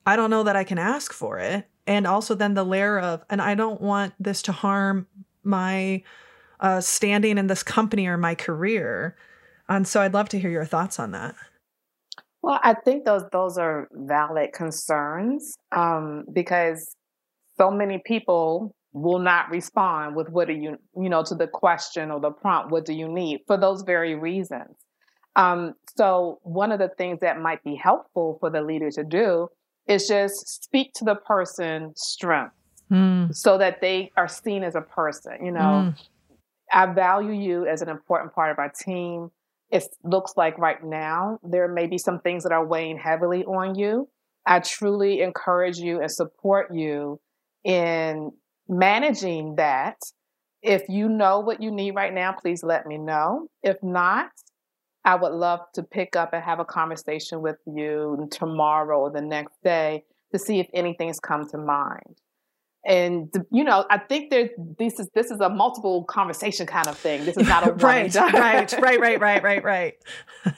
[0.06, 1.66] i don't know that i can ask for it.
[1.86, 5.06] And also then the layer of and i don't want this to harm
[5.42, 6.02] my
[6.60, 9.16] uh, standing in this company or my career.
[9.68, 11.34] And so i'd love to hear your thoughts on that.
[12.42, 16.94] Well, I think those those are valid concerns um, because
[17.58, 22.10] so many people will not respond with what do you you know to the question
[22.10, 24.76] or the prompt what do you need for those very reasons.
[25.36, 29.48] Um, so one of the things that might be helpful for the leader to do
[29.86, 32.54] is just speak to the person's strength
[32.90, 35.44] Mm, so that they are seen as a person.
[35.44, 35.94] You know, mm,
[36.72, 39.30] I value you as an important part of our team.
[39.70, 43.76] It looks like right now there may be some things that are weighing heavily on
[43.76, 44.08] you.
[44.44, 47.20] I truly encourage you and support you
[47.62, 48.32] in
[48.70, 49.96] managing that.
[50.62, 53.48] If you know what you need right now, please let me know.
[53.62, 54.30] If not,
[55.04, 59.22] I would love to pick up and have a conversation with you tomorrow or the
[59.22, 62.20] next day to see if anything's come to mind
[62.86, 64.48] and you know i think there's
[64.78, 68.14] this is this is a multiple conversation kind of thing this is not a right,
[68.14, 69.94] right, right, right, right, right, right.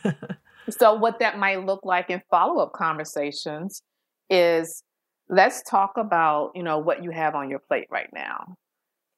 [0.71, 3.83] so what that might look like in follow-up conversations
[4.31, 4.85] is
[5.33, 8.55] let's talk about you know what you have on your plate right now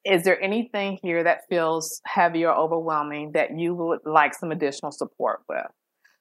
[0.03, 4.91] is there anything here that feels heavy or overwhelming that you would like some additional
[4.91, 5.67] support with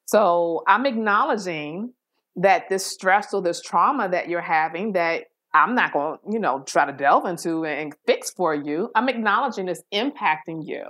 [0.05, 1.92] so i'm acknowledging
[2.36, 5.24] that this stress or this trauma that you're having that
[5.55, 8.90] I'm not going to, you know, try to delve into and fix for you.
[8.97, 10.82] I'm acknowledging it's impacting you.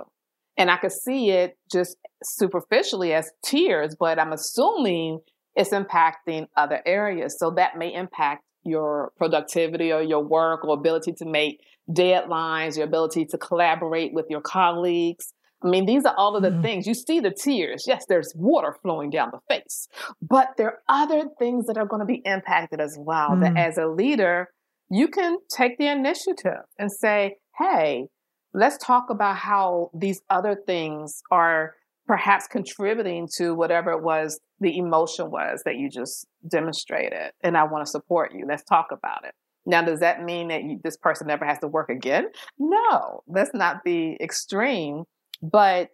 [0.57, 5.19] And I could see it just superficially as tears, but I'm assuming
[5.55, 7.37] it's impacting other areas.
[7.37, 12.85] So that may impact your productivity or your work or ability to make deadlines, your
[12.85, 15.31] ability to collaborate with your colleagues.
[15.63, 16.61] I mean, these are all of the Mhm.
[16.61, 16.87] things.
[16.87, 17.85] You see the tears.
[17.87, 19.87] Yes, there's water flowing down the face,
[20.21, 23.35] but there are other things that are going to be impacted as well.
[23.37, 23.59] That Mm.
[23.59, 24.49] as a leader,
[24.89, 28.07] you can take the initiative and say, hey,
[28.53, 31.75] let's talk about how these other things are
[32.07, 37.31] perhaps contributing to whatever it was the emotion was that you just demonstrated.
[37.41, 38.45] And I want to support you.
[38.47, 39.33] Let's talk about it.
[39.65, 42.27] Now, does that mean that you, this person never has to work again?
[42.59, 45.03] No, let's not the extreme.
[45.41, 45.89] But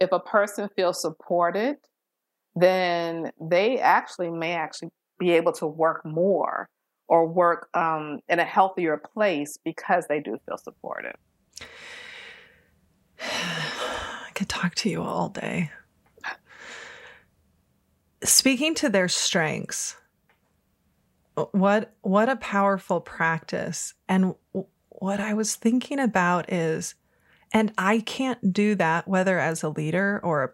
[0.00, 1.76] if a person feels supported,
[2.54, 6.68] then they actually may actually be able to work more
[7.08, 11.14] or work um, in a healthier place because they do feel supported.
[14.36, 15.70] Could talk to you all day.
[18.22, 19.96] Speaking to their strengths,
[21.52, 23.94] what what a powerful practice.
[24.10, 24.34] And
[24.90, 26.94] what I was thinking about is,
[27.50, 30.50] and I can't do that whether as a leader or a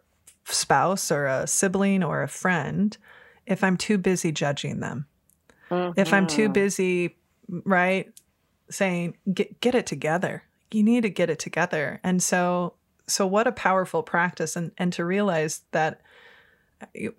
[0.52, 2.96] spouse or a sibling or a friend
[3.46, 5.06] if I'm too busy judging them.
[5.96, 6.52] If I'm too Mhm.
[6.52, 7.16] busy,
[7.48, 8.12] right,
[8.70, 10.44] saying get get it together.
[10.70, 11.98] You need to get it together.
[12.04, 12.74] And so
[13.06, 14.56] so what a powerful practice.
[14.56, 16.00] And and to realize that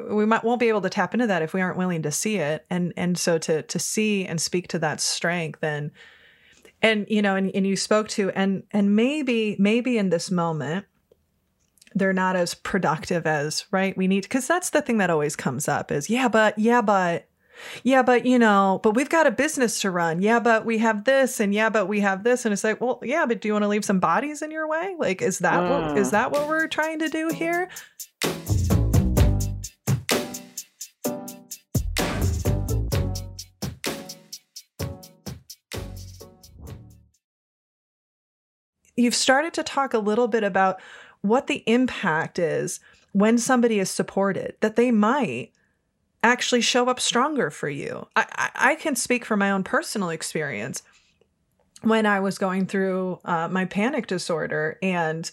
[0.09, 2.37] we might won't be able to tap into that if we aren't willing to see
[2.37, 2.65] it.
[2.69, 5.91] And and so to to see and speak to that strength and
[6.81, 10.85] and you know and, and you spoke to and and maybe maybe in this moment
[11.95, 13.95] they're not as productive as right?
[13.95, 17.27] We need because that's the thing that always comes up is yeah but yeah but
[17.83, 20.21] yeah but you know but we've got a business to run.
[20.21, 22.45] Yeah but we have this and yeah but we have this.
[22.45, 24.67] And it's like well yeah but do you want to leave some bodies in your
[24.67, 24.95] way?
[24.97, 26.11] Like is that what is Mm.
[26.11, 27.69] that what we're trying to do here?
[38.95, 40.79] You've started to talk a little bit about
[41.21, 42.79] what the impact is
[43.11, 45.51] when somebody is supported that they might
[46.23, 48.07] actually show up stronger for you.
[48.15, 50.81] I, I, can speak from my own personal experience
[51.81, 55.29] when I was going through uh, my panic disorder and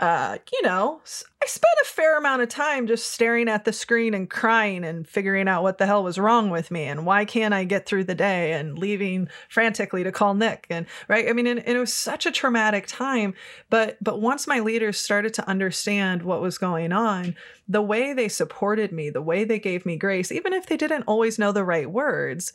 [0.00, 0.98] uh, you know,
[1.42, 5.06] I spent a fair amount of time just staring at the screen and crying and
[5.06, 8.04] figuring out what the hell was wrong with me and why can't I get through
[8.04, 11.28] the day and leaving frantically to call Nick and right.
[11.28, 13.34] I mean, and, and it was such a traumatic time.
[13.68, 17.36] But but once my leaders started to understand what was going on,
[17.68, 21.04] the way they supported me, the way they gave me grace, even if they didn't
[21.04, 22.54] always know the right words,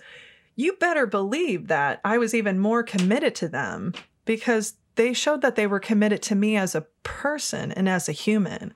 [0.56, 3.94] you better believe that I was even more committed to them
[4.26, 8.14] because they showed that they were committed to me as a person and as a
[8.14, 8.74] human.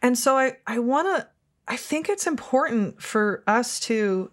[0.00, 1.28] And so I, I want to,
[1.68, 4.30] I think it's important for us to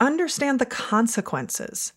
[0.00, 1.92] understand the consequences.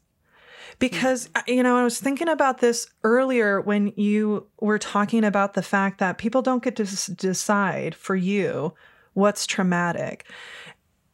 [0.79, 5.53] Because, uh, you know, I was thinking about this earlier when you were talking about
[5.53, 8.73] the fact that people don't get to decide for you
[9.13, 10.25] what's traumatic.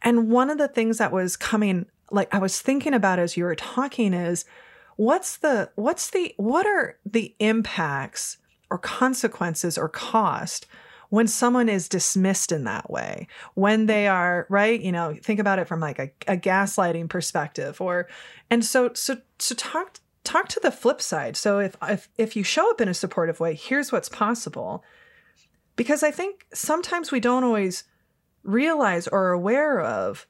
[0.02, 3.44] And one of the things that was coming, like I was thinking about as you
[3.44, 4.46] were talking, is
[5.00, 8.36] what's the what's the what are the impacts
[8.70, 10.68] or consequences or cost
[11.08, 13.26] when someone is dismissed in that way?
[13.54, 17.80] When they are right you know think about it from like a, a gaslighting perspective
[17.80, 18.10] or
[18.50, 21.38] and so so so talk talk to the flip side.
[21.38, 24.84] So if if if you show up in a supportive way here's what's possible.
[25.78, 27.86] Because i think sometimes we don't always
[28.44, 30.28] realize or are aware of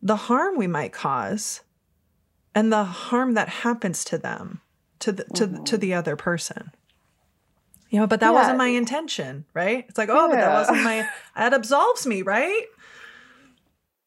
[0.00, 1.60] the harm we might cause
[2.54, 4.60] and the harm that happens to them
[4.98, 5.64] to the to, mm-hmm.
[5.64, 6.70] to the other person
[7.90, 8.32] you know but that yeah.
[8.32, 10.34] wasn't my intention right it's like oh yeah.
[10.34, 12.64] but that wasn't my that absolves me right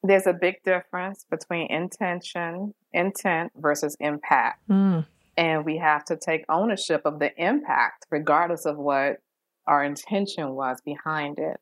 [0.03, 5.05] there's a big difference between intention intent versus impact mm.
[5.37, 9.17] and we have to take ownership of the impact regardless of what
[9.67, 11.57] our intention was behind it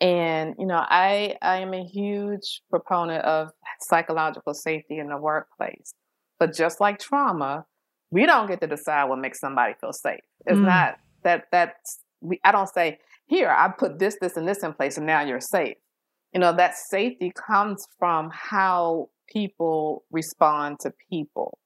[0.00, 3.48] and you know i i am a huge proponent of
[3.80, 5.94] psychological safety in the workplace
[6.38, 7.66] but just like trauma,
[8.10, 10.20] we don't get to decide what makes somebody feel safe.
[10.46, 10.64] It's mm.
[10.64, 14.72] not that that's we I don't say, here, I put this, this, and this in
[14.72, 15.76] place, and now you're safe.
[16.32, 21.58] You know, that safety comes from how people respond to people.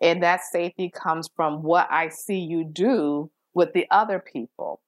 [0.00, 4.80] And that safety comes from what I see you do with the other people.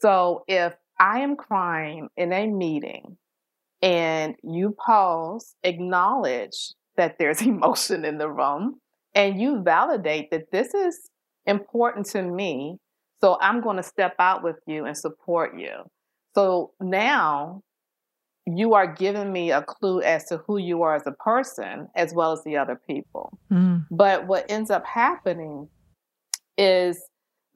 [0.00, 3.16] So if I am crying in a meeting
[3.80, 8.78] and you pause, acknowledge that there's emotion in the room
[9.14, 11.08] and you validate that this is
[11.46, 12.76] important to me.
[13.20, 15.72] So I'm going to step out with you and support you.
[16.34, 17.62] So now
[18.46, 22.14] you are giving me a clue as to who you are as a person as
[22.14, 23.38] well as the other people.
[23.50, 23.86] Mm.
[23.90, 25.68] But what ends up happening
[26.56, 27.02] is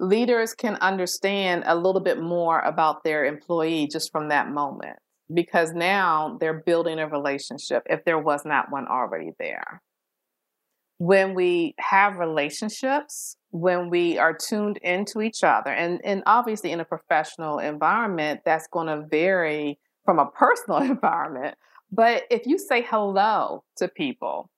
[0.00, 4.98] leaders can understand a little bit more about their employee just from that moment
[5.32, 9.82] because now they're building a relationship if there was not one already there.
[10.98, 16.80] When we have relationships, when we are tuned into each other, and, and obviously in
[16.80, 21.56] a professional environment, that's going to vary from a personal environment.
[21.90, 24.48] But if you say hello to people,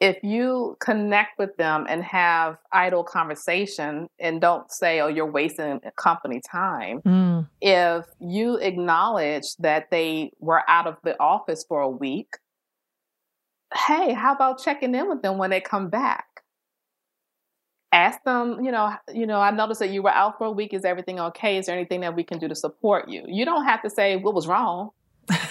[0.00, 5.78] if you connect with them and have idle conversation and don't say, oh, you're wasting
[5.96, 7.46] company time, mm.
[7.60, 12.38] if you acknowledge that they were out of the office for a week,
[13.86, 16.24] hey, how about checking in with them when they come back?
[17.92, 20.72] Ask them, you know, you know, I noticed that you were out for a week.
[20.72, 21.58] Is everything okay?
[21.58, 23.24] Is there anything that we can do to support you?
[23.26, 24.90] You don't have to say what was wrong.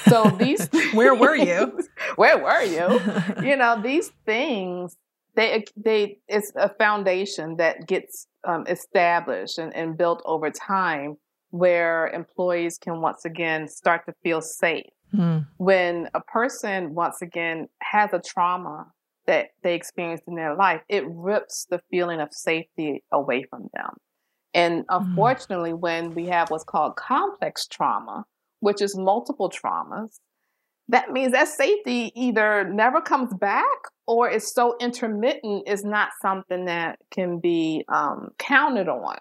[0.07, 1.79] So these Where were you?
[2.15, 2.99] Where were you?
[3.47, 4.97] you know, these things
[5.35, 11.17] they they it's a foundation that gets um, established and, and built over time
[11.51, 14.85] where employees can once again start to feel safe.
[15.13, 15.47] Mm.
[15.57, 18.91] When a person once again has a trauma
[19.25, 23.91] that they experienced in their life, it rips the feeling of safety away from them.
[24.53, 24.95] And hmm.
[24.95, 25.79] unfortunately, mm.
[25.79, 28.25] when we have what's called complex trauma,
[28.59, 30.19] which is multiple traumas,
[30.87, 33.65] that means that safety either never comes back
[34.07, 39.17] or is so intermittent is not something that can be um, counted on.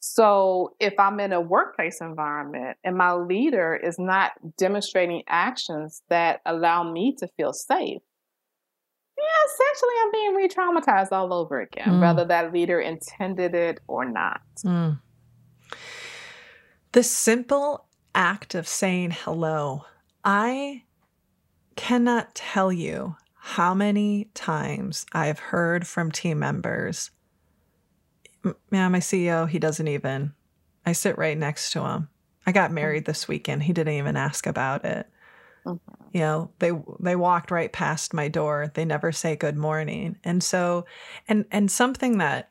[0.00, 6.40] So if I'm in a workplace environment and my leader is not demonstrating actions that
[6.46, 8.00] allow me to feel safe,
[9.18, 12.00] yeah, essentially I'm being re-traumatized all over again, mm.
[12.00, 14.40] whether that leader intended it or not.
[14.64, 15.00] Mm.
[16.92, 19.84] The simple act of saying hello,
[20.24, 20.84] I
[21.76, 27.10] cannot tell you how many times I've heard from team members.
[28.44, 30.34] Yeah, my CEO, he doesn't even.
[30.84, 32.08] I sit right next to him.
[32.46, 33.62] I got married this weekend.
[33.62, 35.06] He didn't even ask about it.
[35.64, 35.94] Mm-hmm.
[36.12, 38.70] You know, they they walked right past my door.
[38.74, 40.16] They never say good morning.
[40.24, 40.84] And so
[41.28, 42.50] and and something that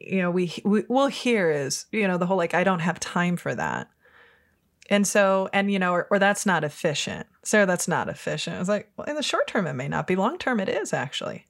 [0.00, 2.98] you know we, we will hear is, you know, the whole like I don't have
[3.00, 3.88] time for that.
[4.88, 7.26] And so, and you know, or, or that's not efficient.
[7.44, 8.58] Sarah, that's not efficient.
[8.58, 10.16] It's like, well, in the short term, it may not be.
[10.16, 11.46] Long term, it is actually.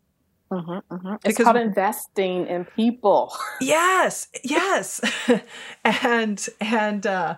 [0.51, 1.15] Mm-hmm, mm-hmm.
[1.25, 3.35] It's called investing in people.
[3.61, 5.01] Yes, yes,
[5.85, 7.37] and and uh,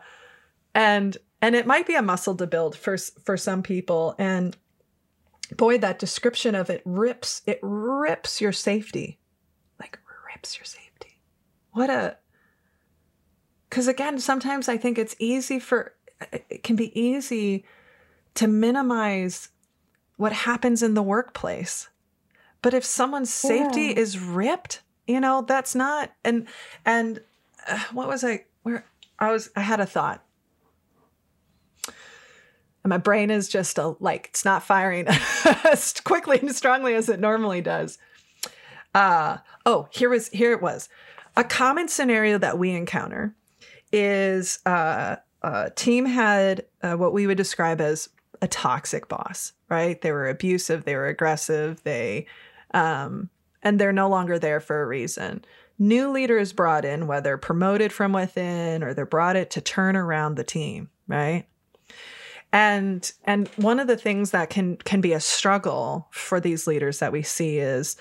[0.75, 4.15] and and it might be a muscle to build for for some people.
[4.19, 4.57] And
[5.57, 9.19] boy, that description of it rips it rips your safety,
[9.81, 9.99] like
[10.33, 11.21] rips your safety.
[11.73, 12.17] What a
[13.71, 15.95] because again, sometimes I think it's easy for
[16.33, 17.65] it can be easy
[18.35, 19.49] to minimize
[20.17, 21.89] what happens in the workplace.
[22.63, 23.99] But if someone's safety yeah.
[23.99, 26.47] is ripped, you know, that's not and
[26.85, 27.21] and
[27.67, 28.85] uh, what was I where
[29.19, 30.25] I was I had a thought.
[31.87, 35.07] And my brain is just a like it's not firing
[35.65, 37.99] as quickly and strongly as it normally does.
[38.95, 40.89] Uh oh, here was here it was.
[41.37, 43.37] A common scenario that we encounter
[43.93, 48.09] is uh, uh, team had uh, what we would describe as
[48.43, 50.01] a toxic boss, right?
[50.01, 52.27] They were abusive, they were aggressive, they,
[52.73, 53.31] um,
[53.63, 55.45] and they're no longer there for a reason.
[55.79, 60.35] New leaders brought in, whether promoted from within or they're brought it to turn around
[60.35, 61.47] the team, right?
[62.53, 66.99] And and one of the things that can can be a struggle for these leaders
[66.99, 67.97] that we see is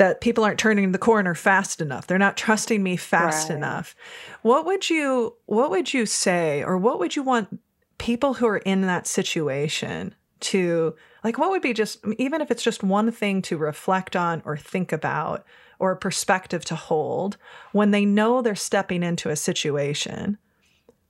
[0.00, 2.06] that people aren't turning the corner fast enough.
[2.06, 3.56] They're not trusting me fast right.
[3.58, 3.94] enough.
[4.40, 7.60] What would you what would you say or what would you want
[7.98, 12.62] people who are in that situation to like what would be just even if it's
[12.62, 15.44] just one thing to reflect on or think about
[15.78, 17.36] or a perspective to hold
[17.72, 20.38] when they know they're stepping into a situation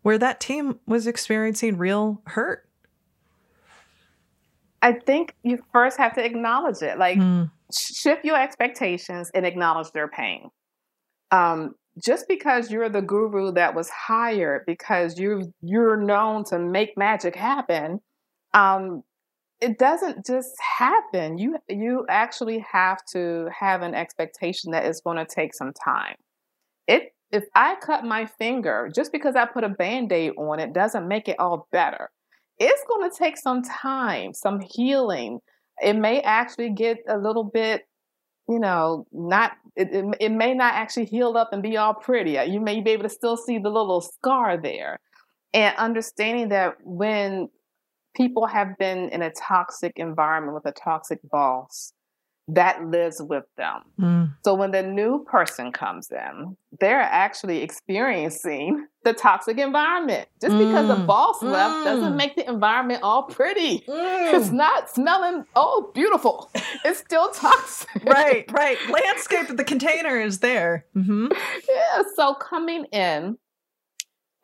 [0.03, 2.66] where that team was experiencing real hurt?
[4.82, 6.99] I think you first have to acknowledge it.
[6.99, 10.51] Like mm shift your expectations and acknowledge their pain.
[11.31, 16.97] Um, just because you're the guru that was hired because you you're known to make
[16.97, 18.01] magic happen,
[18.55, 19.03] um,
[19.61, 21.39] it doesn't just happen.
[21.39, 26.16] You you actually have to have an expectation that it's going to take some time.
[26.87, 31.07] It if I cut my finger, just because I put a band-aid on it doesn't
[31.07, 32.11] make it all better.
[32.59, 35.39] It's going to take some time, some healing,
[35.83, 37.87] it may actually get a little bit
[38.49, 42.33] you know not it, it, it, may not actually heal up and be all pretty.
[42.51, 44.99] You may be able to still see the little scar there.
[45.53, 47.49] And understanding that when
[48.14, 51.93] people have been in a toxic environment with a toxic boss
[52.55, 53.83] that lives with them.
[53.99, 54.35] Mm.
[54.45, 60.29] So when the new person comes in, they're actually experiencing the toxic environment.
[60.41, 61.07] Just because the mm.
[61.07, 61.51] boss mm.
[61.51, 62.17] left doesn't mm.
[62.17, 63.81] make the environment all pretty.
[63.81, 64.35] Mm.
[64.35, 66.51] It's not smelling oh beautiful.
[66.83, 68.05] It's still toxic.
[68.05, 68.79] right, right.
[68.89, 70.87] Landscape of the container is there.
[70.97, 71.29] Mm-hmm.
[71.69, 72.03] Yeah.
[72.17, 73.37] So coming in,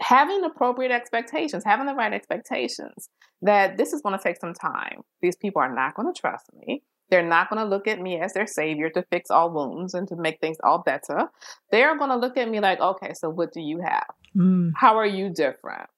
[0.01, 3.09] having appropriate expectations, having the right expectations
[3.43, 5.01] that this is going to take some time.
[5.23, 8.21] These people are not going to trust me they're not going to look at me
[8.21, 11.29] as their savior to fix all wounds and to make things all better.
[11.71, 14.07] They're going to look at me like, okay, so what do you have?
[14.37, 14.73] Mm.
[14.75, 15.89] How are you different?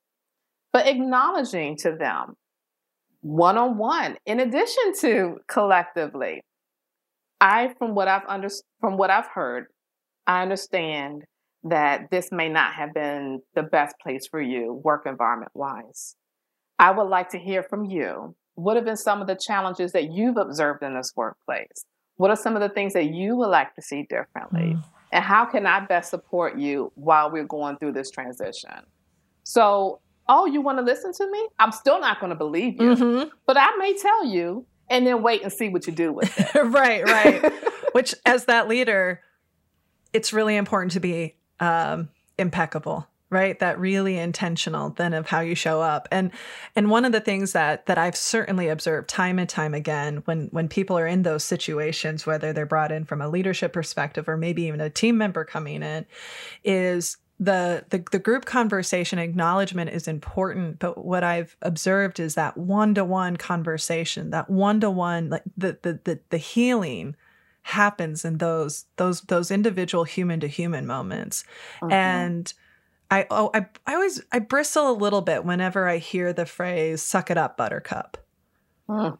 [0.73, 2.37] But acknowledging to them
[3.21, 6.43] one on one, in addition to collectively,
[7.41, 8.49] I, from what I've under,
[8.81, 9.67] from what I've heard,
[10.27, 11.25] I understand
[11.65, 16.17] that this may not have been the best place for you, work environment wise.
[16.79, 20.11] I would like to hear from you what have been some of the challenges that
[20.11, 21.85] you've observed in this workplace?
[22.17, 24.75] What are some of the things that you would like to see differently?
[24.75, 24.85] Mm.
[25.13, 28.83] And how can I best support you while we're going through this transition?
[29.45, 31.49] So, oh, you want to listen to me?
[31.61, 33.29] I'm still not going to believe you, mm-hmm.
[33.47, 36.55] but I may tell you and then wait and see what you do with it.
[36.65, 37.53] right, right.
[37.93, 39.23] Which, as that leader,
[40.13, 43.59] it's really important to be um, impeccable right?
[43.59, 46.09] That really intentional then of how you show up.
[46.11, 46.31] And
[46.75, 50.49] and one of the things that that i've certainly observed time and time again when
[50.51, 54.37] when people are in those situations whether they're brought in from a leadership perspective or
[54.37, 56.07] maybe even a team member coming in
[56.65, 60.81] is the, the the group conversation acknowledgement is important.
[60.81, 66.39] But what i've observed is that one-to-one conversation that one-to-one like the the the, the
[66.39, 67.15] healing
[67.63, 71.45] happens in those those those individual human to human moments.
[71.81, 71.93] Mm-hmm.
[71.93, 72.55] and
[73.11, 77.03] I oh I I always I bristle a little bit whenever I hear the phrase
[77.03, 78.19] "suck it up, Buttercup."
[78.89, 79.19] Mm.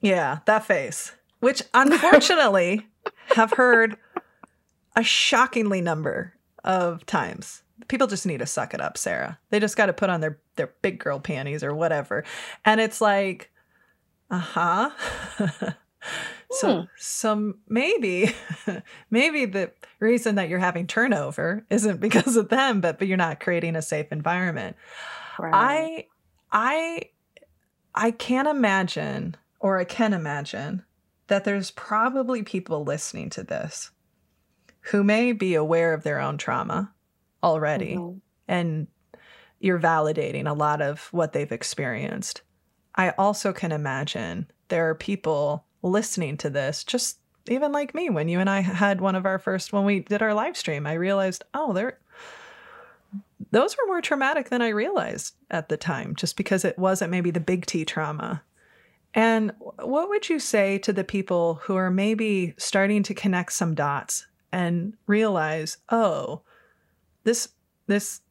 [0.00, 2.86] Yeah, that face, which unfortunately
[3.34, 3.96] have heard
[4.96, 9.38] a shockingly number of times people just need to suck it up, Sarah.
[9.50, 12.24] They just got to put on their their big girl panties or whatever.
[12.64, 13.50] And it's like,
[14.30, 14.90] uh-huh.
[16.60, 16.84] so Hmm.
[16.96, 18.32] so maybe
[19.10, 23.40] maybe the reason that you're having turnover isn't because of them, but but you're not
[23.40, 24.76] creating a safe environment.
[25.38, 25.52] Right.
[25.54, 26.06] I
[26.52, 27.02] I
[27.94, 30.82] I can't imagine or I can imagine
[31.28, 33.90] that there's probably people listening to this
[34.90, 36.92] who may be aware of their own trauma
[37.42, 38.20] already Mhm.
[38.46, 38.86] and
[39.60, 42.42] you're validating a lot of what they've experienced.
[42.94, 47.18] I also can imagine there are people listening to this just
[47.48, 50.22] even like me when you and I had one of our first when we did
[50.22, 51.98] our live stream I realized oh there
[53.54, 57.30] those were more traumatic than I realized at the time, just because it wasn't maybe
[57.30, 58.42] the big T trauma.
[59.14, 63.76] And what would you say to the people who are maybe starting to connect some
[63.76, 66.42] dots and realize, oh,
[67.22, 67.50] this
[67.86, 68.22] this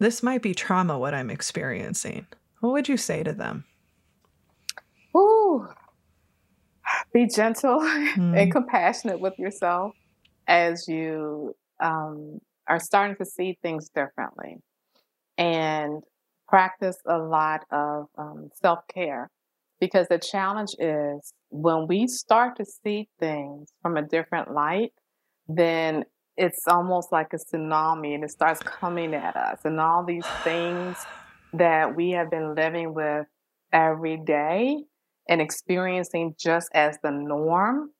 [0.00, 2.26] this might be trauma what I'm experiencing?
[2.60, 3.64] What would you say to them?
[5.16, 5.66] Ooh.
[7.12, 8.36] Be gentle Mm.
[8.38, 9.92] and compassionate with yourself
[10.46, 14.56] as you um, are starting to see things differently.
[15.36, 16.02] And
[16.48, 19.30] practice a lot of um, self care
[19.80, 24.92] because the challenge is when we start to see things from a different light,
[25.46, 26.04] then
[26.36, 29.60] it's almost like a tsunami and it starts coming at us.
[29.64, 30.96] And all these things
[31.52, 33.26] that we have been living with
[33.72, 34.78] every day
[35.28, 37.90] and experiencing just as the norm,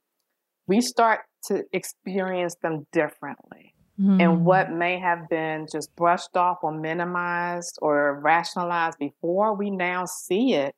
[0.67, 3.75] we start to experience them differently.
[4.01, 4.23] Mm.
[4.23, 10.05] And what may have been just brushed off or minimized or rationalized before, we now
[10.05, 10.75] see it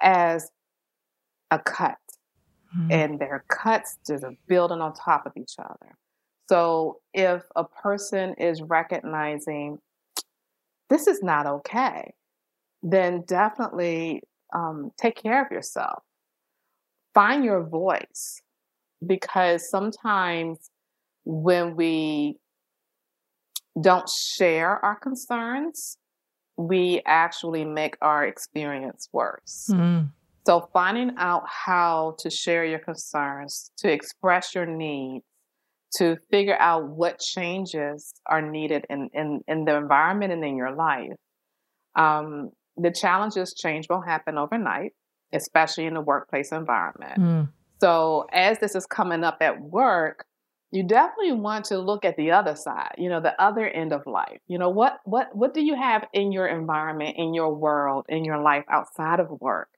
[0.00, 0.50] as
[1.50, 1.98] a cut.
[2.76, 2.92] Mm.
[2.92, 5.96] And their cuts just are building on top of each other.
[6.48, 9.78] So if a person is recognizing
[10.88, 12.14] this is not okay,
[12.82, 14.22] then definitely
[14.54, 16.02] um, take care of yourself.
[17.14, 18.40] Find your voice
[19.04, 20.70] because sometimes
[21.24, 22.36] when we
[23.80, 25.98] don't share our concerns,
[26.56, 29.68] we actually make our experience worse.
[29.70, 30.10] Mm.
[30.46, 35.24] So, finding out how to share your concerns, to express your needs,
[35.96, 40.74] to figure out what changes are needed in, in, in the environment and in your
[40.74, 41.12] life.
[41.96, 44.92] Um, the challenges change won't happen overnight,
[45.32, 47.18] especially in the workplace environment.
[47.18, 47.48] Mm.
[47.80, 50.24] So as this is coming up at work,
[50.70, 54.06] you definitely want to look at the other side, you know, the other end of
[54.06, 54.40] life.
[54.46, 58.24] You know, what what what do you have in your environment, in your world, in
[58.24, 59.68] your life outside of work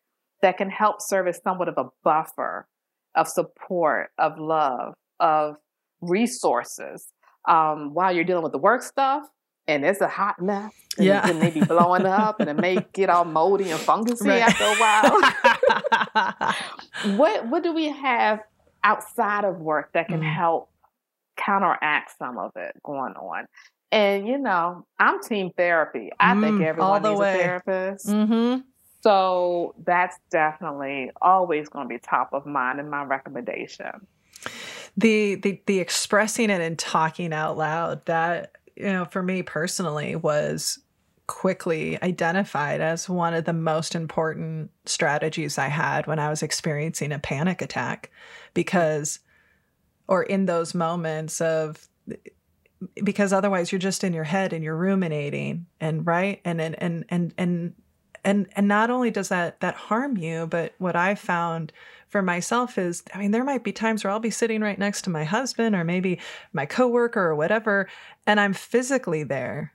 [0.43, 2.67] that can help serve as somewhat of a buffer
[3.15, 5.57] of support, of love, of
[6.01, 7.13] resources
[7.49, 9.25] um, while you're dealing with the work stuff
[9.69, 11.29] and it's a hot mess and Yeah.
[11.29, 14.43] And may be blowing up and it may get all moldy and fungusy Right.
[14.43, 16.55] after a while
[17.03, 18.41] what what do we have
[18.83, 20.35] outside of work that can Mm.
[20.35, 20.69] help
[21.37, 23.47] counteract some of it going on?
[23.93, 26.11] And you know, I'm team therapy.
[26.21, 27.35] I think Mm, everyone all the needs way.
[27.35, 28.07] a therapist.
[28.07, 28.61] mm-hmm.
[29.03, 34.07] So that's definitely always going to be top of mind in my recommendation.
[34.97, 40.17] the the the expressing it and talking out loud that you know for me personally
[40.17, 40.79] was
[41.27, 47.13] quickly identified as one of the most important strategies I had when I was experiencing
[47.13, 48.11] a panic attack
[48.53, 49.21] because
[50.09, 51.87] or in those moments of
[53.05, 56.41] because otherwise you're just in your head and you're ruminating and right?
[56.45, 57.75] And and and and and
[58.25, 61.73] and, and not only does that that harm you but what i found
[62.11, 65.03] for myself is i mean there might be times where i'll be sitting right next
[65.03, 66.21] to my husband or maybe
[66.53, 67.89] my coworker or whatever
[68.27, 69.73] and i'm physically there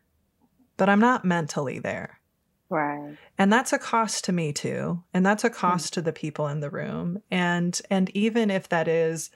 [0.78, 2.20] but i'm not mentally there
[2.68, 3.16] Right.
[3.38, 5.56] and that's a cost to me too and that's a hmm.
[5.56, 9.32] cost to the people in the room and and even if that is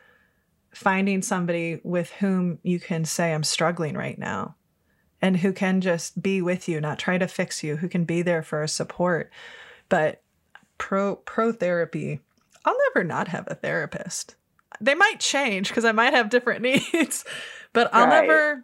[0.71, 4.55] finding somebody with whom you can say i'm struggling right now
[5.21, 8.21] and who can just be with you not try to fix you who can be
[8.21, 9.31] there for support
[9.89, 10.21] but
[10.79, 12.19] pro pro therapy
[12.65, 14.35] i'll never not have a therapist
[14.81, 16.61] they might change because i might have different
[16.93, 17.25] needs
[17.73, 18.27] but i'll Right.
[18.27, 18.63] never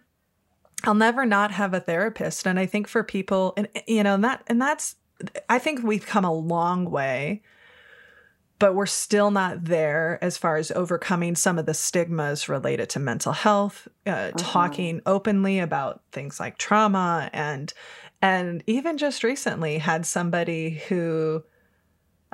[0.84, 2.46] I'll never not have a therapist.
[2.46, 4.96] And I think for people and you know, and that and that's
[5.50, 7.41] I think we've come a long way,
[8.60, 13.00] but we're still not there as far as overcoming some of the stigmas related to
[13.00, 17.74] mental health, uh, talking openly about things like trauma and
[18.22, 21.43] and even just recently had somebody who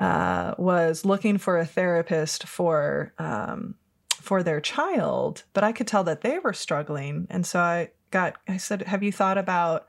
[0.02, 3.76] uh, was looking for a therapist for um,
[4.10, 8.34] for their child, but I could tell that they were struggling, and so I got,
[8.48, 9.86] I said, have you thought about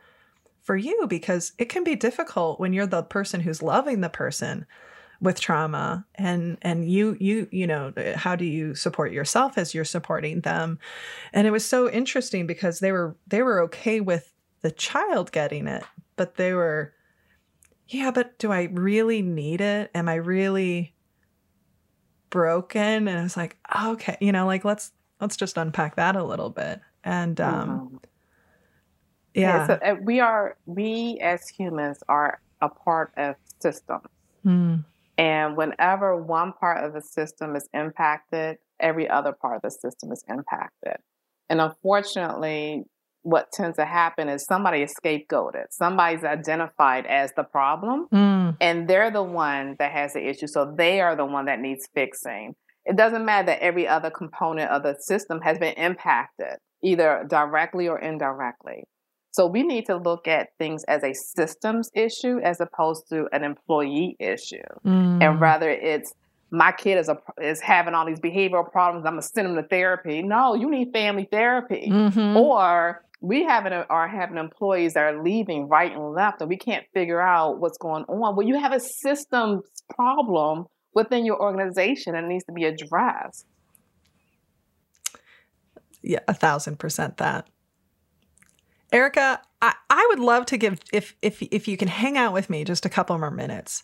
[0.61, 1.07] for you?
[1.09, 4.67] Because it can be difficult when you're the person who's loving the person
[5.19, 9.85] with trauma and and you you you know how do you support yourself as you're
[9.85, 10.77] supporting them
[11.31, 15.65] and it was so interesting because they were they were okay with the child getting
[15.65, 15.83] it
[16.17, 16.93] but they were
[17.93, 20.93] yeah but do i really need it am i really
[22.29, 24.91] broken and i was like okay you know like let's
[25.21, 27.97] let's just unpack that a little bit and um mm-hmm.
[29.33, 34.07] yeah, yeah so uh, we are we as humans are a part of systems
[34.45, 34.83] mm.
[35.17, 40.11] And whenever one part of the system is impacted, every other part of the system
[40.11, 40.97] is impacted.
[41.49, 42.85] And unfortunately,
[43.23, 45.65] what tends to happen is somebody is scapegoated.
[45.71, 48.55] Somebody's identified as the problem, mm.
[48.61, 50.47] and they're the one that has the issue.
[50.47, 52.55] So they are the one that needs fixing.
[52.85, 57.87] It doesn't matter that every other component of the system has been impacted, either directly
[57.87, 58.83] or indirectly.
[59.31, 63.43] So we need to look at things as a systems issue as opposed to an
[63.43, 64.61] employee issue.
[64.85, 65.23] Mm.
[65.23, 66.13] And rather it's
[66.51, 69.07] my kid is a, is having all these behavioral problems.
[69.07, 70.21] I'm gonna send them to therapy.
[70.21, 71.89] No, you need family therapy.
[71.91, 72.37] Mm-hmm.
[72.37, 76.57] Or we having a, are having employees that are leaving right and left, and we
[76.57, 78.35] can't figure out what's going on.
[78.35, 79.63] Well, you have a systems
[79.95, 83.45] problem within your organization and needs to be addressed.
[86.01, 87.47] Yeah, a thousand percent that.
[88.91, 92.49] Erica, I, I would love to give if if if you can hang out with
[92.49, 93.83] me just a couple more minutes.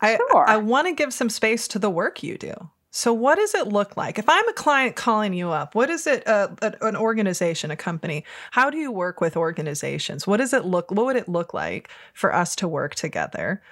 [0.00, 0.44] I sure.
[0.48, 2.52] I want to give some space to the work you do.
[2.94, 4.18] So what does it look like?
[4.18, 8.22] If I'm a client calling you up, what is it uh, an organization, a company?
[8.50, 10.26] How do you work with organizations?
[10.26, 13.62] What does it look what would it look like for us to work together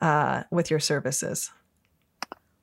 [0.00, 1.52] uh, with your services?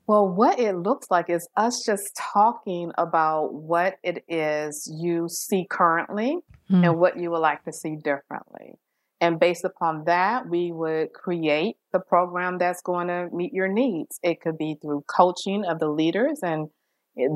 [0.07, 5.67] Well, what it looks like is us just talking about what it is you see
[5.69, 6.83] currently mm.
[6.83, 8.73] and what you would like to see differently.
[9.21, 14.19] And based upon that, we would create the program that's going to meet your needs.
[14.23, 16.69] It could be through coaching of the leaders, and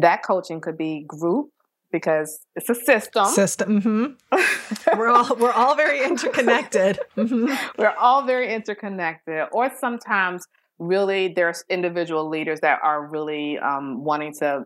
[0.02, 1.52] that coaching could be group
[1.92, 3.28] because it's a system.
[3.28, 3.82] System.
[3.82, 4.98] Mm-hmm.
[4.98, 7.00] we're all we're all very interconnected.
[7.16, 7.54] Mm-hmm.
[7.82, 9.48] We're all very interconnected.
[9.54, 10.48] Or sometimes,
[10.80, 14.66] really, there's individual leaders that are really um, wanting to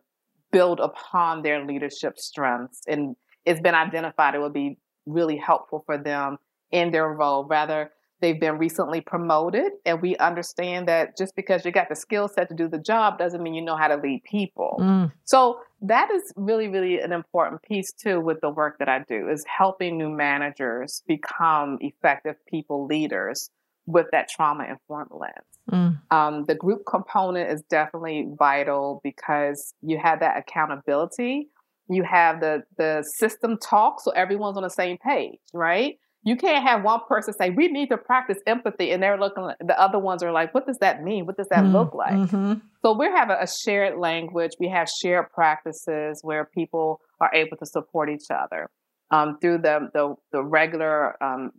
[0.52, 3.16] build upon their leadership strengths and
[3.46, 6.38] it's been identified it would be really helpful for them
[6.72, 7.46] in their role.
[7.46, 7.92] Rather,
[8.22, 12.50] they've been recently promoted, and we understand that just because you got the skill set
[12.50, 14.78] to do the job doesn't mean you know how to lead people.
[14.80, 15.12] Mm.
[15.26, 19.30] So that is really, really an important piece too with the work that I do
[19.30, 23.50] is helping new managers become effective people leaders
[23.86, 25.34] with that trauma informed lens.
[25.72, 26.00] Mm.
[26.12, 31.50] Um, the group component is definitely vital because you have that accountability
[31.90, 36.68] you have the the system talk so everyone's on the same page right you can't
[36.68, 40.22] have one person say we need to practice empathy and they're looking the other ones
[40.22, 41.26] are like what does that mean?
[41.26, 42.14] What does that mm look like?
[42.14, 42.54] mm-hmm.
[42.82, 44.52] so we have a, a, shared language.
[44.60, 48.70] We have shared practices where people are able to support each other
[49.12, 51.52] um, through the the, the regular um,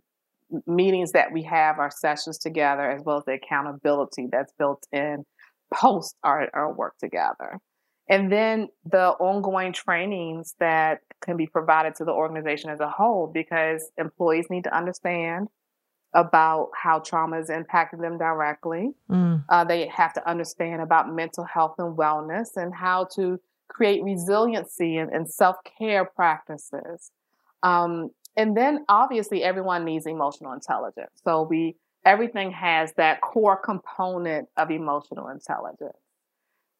[0.67, 5.23] meetings that we have our sessions together as well as the accountability that's built in
[5.73, 7.57] post our, our work together
[8.09, 13.27] and then the ongoing trainings that can be provided to the organization as a whole,
[13.27, 15.47] because employees need to understand
[16.13, 18.91] about how trauma is impacting them directly.
[19.09, 19.43] Mm.
[19.47, 23.39] Uh, they have to understand about mental health and wellness and how to
[23.69, 27.11] create resiliency and, and self care practices.
[27.63, 31.11] Um, and then obviously everyone needs emotional intelligence.
[31.23, 31.75] So we
[32.05, 35.97] everything has that core component of emotional intelligence.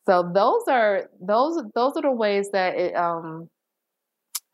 [0.06, 3.50] So those are those those are the ways that it, um,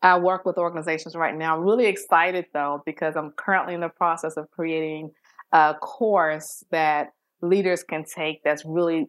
[0.02, 1.56] I work with organizations right now.
[1.56, 5.10] I'm really excited though because I'm currently in the process of creating
[5.52, 7.08] a course that
[7.40, 9.06] leaders can take that's really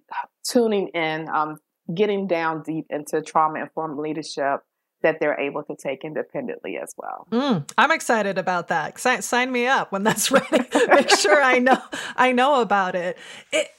[0.47, 1.57] tuning in, um,
[1.93, 4.61] getting down deep into trauma informed leadership
[5.01, 7.27] that they're able to take independently as well.
[7.31, 8.99] Mm, I'm excited about that.
[8.99, 10.65] Sign, sign me up when that's ready.
[10.87, 11.81] Make sure I know
[12.15, 13.17] I know about it.
[13.51, 13.69] it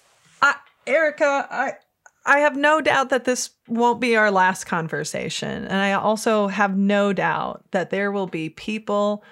[0.42, 0.54] I,
[0.86, 1.72] Erica, I
[2.26, 5.64] I have no doubt that this won't be our last conversation.
[5.64, 9.24] And I also have no doubt that there will be people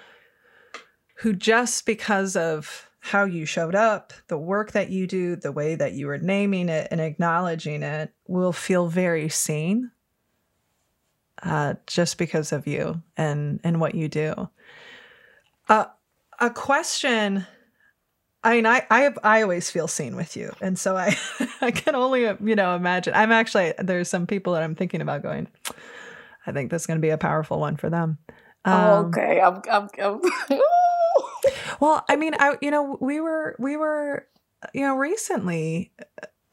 [1.15, 5.75] who, just because of how you showed up, the work that you do, the way
[5.75, 9.91] that you are naming it and acknowledging it, will feel very seen
[11.43, 14.49] uh, just because of you and, and what you do.
[15.67, 15.85] Uh,
[16.39, 17.45] a question
[18.43, 21.17] I mean, I I have, I always feel seen with you, and so I
[21.61, 23.13] I can only you know imagine.
[23.13, 25.47] I'm actually there's some people that I'm thinking about going.
[26.47, 28.17] I think that's going to be a powerful one for them.
[28.65, 29.41] Oh, um, okay.
[29.41, 30.21] I'm, I'm, I'm
[31.79, 34.25] well, I mean, I you know, we were we were
[34.73, 35.91] you know recently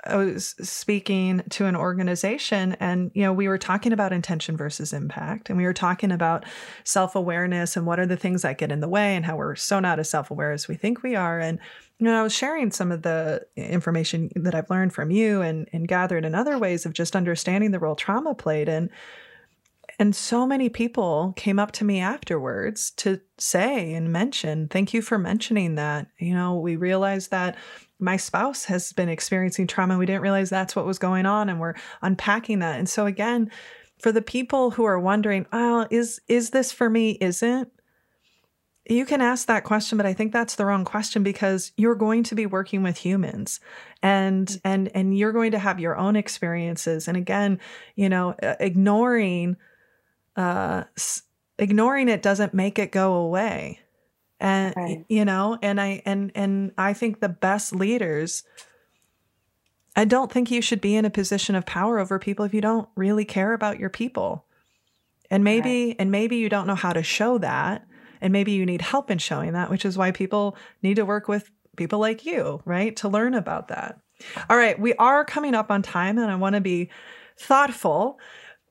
[0.07, 4.93] I was speaking to an organization and you know we were talking about intention versus
[4.93, 6.45] impact and we were talking about
[6.85, 9.81] self-awareness and what are the things that get in the way and how we're so
[9.81, 11.59] not as self-aware as we think we are and
[11.99, 15.69] you know I was sharing some of the information that I've learned from you and
[15.73, 18.91] and gathered in other ways of just understanding the role trauma played and
[19.99, 25.01] and so many people came up to me afterwards to say and mention, thank you
[25.01, 26.09] for mentioning that.
[26.19, 27.57] You know, we realized that
[27.99, 29.99] my spouse has been experiencing trauma.
[29.99, 32.79] We didn't realize that's what was going on, and we're unpacking that.
[32.79, 33.51] And so again,
[33.99, 37.13] for the people who are wondering, oh, is is this for me?
[37.21, 37.71] Isn't
[38.89, 42.23] you can ask that question but i think that's the wrong question because you're going
[42.23, 43.61] to be working with humans
[44.03, 47.59] and and and you're going to have your own experiences and again
[47.95, 49.57] you know ignoring
[50.37, 50.85] uh
[51.59, 53.81] ignoring it doesn't make it go away
[54.41, 55.05] and right.
[55.09, 58.45] you know and i and and i think the best leaders
[59.95, 62.61] i don't think you should be in a position of power over people if you
[62.61, 64.45] don't really care about your people
[65.31, 65.97] and maybe right.
[65.99, 67.87] and maybe you don't know how to show that
[68.21, 71.29] and maybe you need help in showing that which is why people need to work
[71.29, 73.99] with people like you right to learn about that
[74.51, 76.91] all right we are coming up on time and i want to be
[77.39, 78.19] thoughtful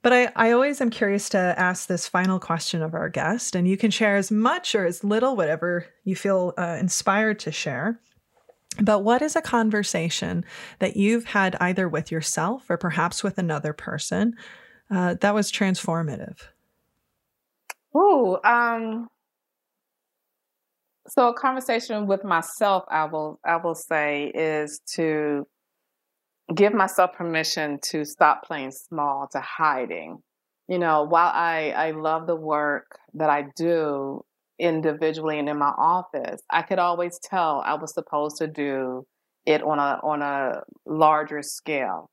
[0.05, 3.67] but I, I always am curious to ask this final question of our guest, and
[3.67, 7.99] you can share as much or as little, whatever you feel uh, inspired to share.
[8.79, 10.45] But what is a conversation
[10.77, 14.35] that you've had either with yourself or perhaps with another person
[14.91, 16.37] uh, that was transformative?
[17.95, 19.07] Oh, um,
[21.07, 25.47] so a conversation with myself, I will, I will say, is to
[26.53, 30.19] give myself permission to stop playing small to hiding.
[30.67, 34.23] You know, while I, I love the work that I do
[34.59, 39.05] individually and in my office, I could always tell I was supposed to do
[39.45, 42.09] it on a on a larger scale.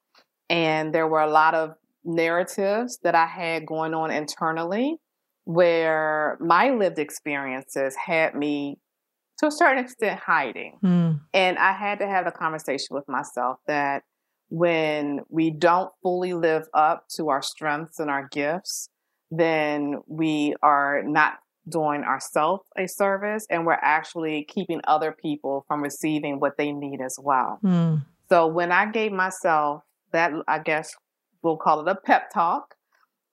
[0.50, 1.74] And there were a lot of
[2.04, 4.96] narratives that I had going on internally
[5.44, 8.78] where my lived experiences had me
[9.38, 10.78] to a certain extent hiding.
[10.84, 11.20] Mm.
[11.32, 14.02] And I had to have a conversation with myself that
[14.52, 18.90] when we don't fully live up to our strengths and our gifts,
[19.30, 25.82] then we are not doing ourselves a service and we're actually keeping other people from
[25.82, 27.60] receiving what they need as well.
[27.64, 28.04] Mm.
[28.28, 30.94] So when I gave myself that, I guess
[31.42, 32.74] we'll call it a pep talk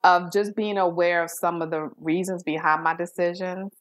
[0.05, 3.73] of just being aware of some of the reasons behind my decisions.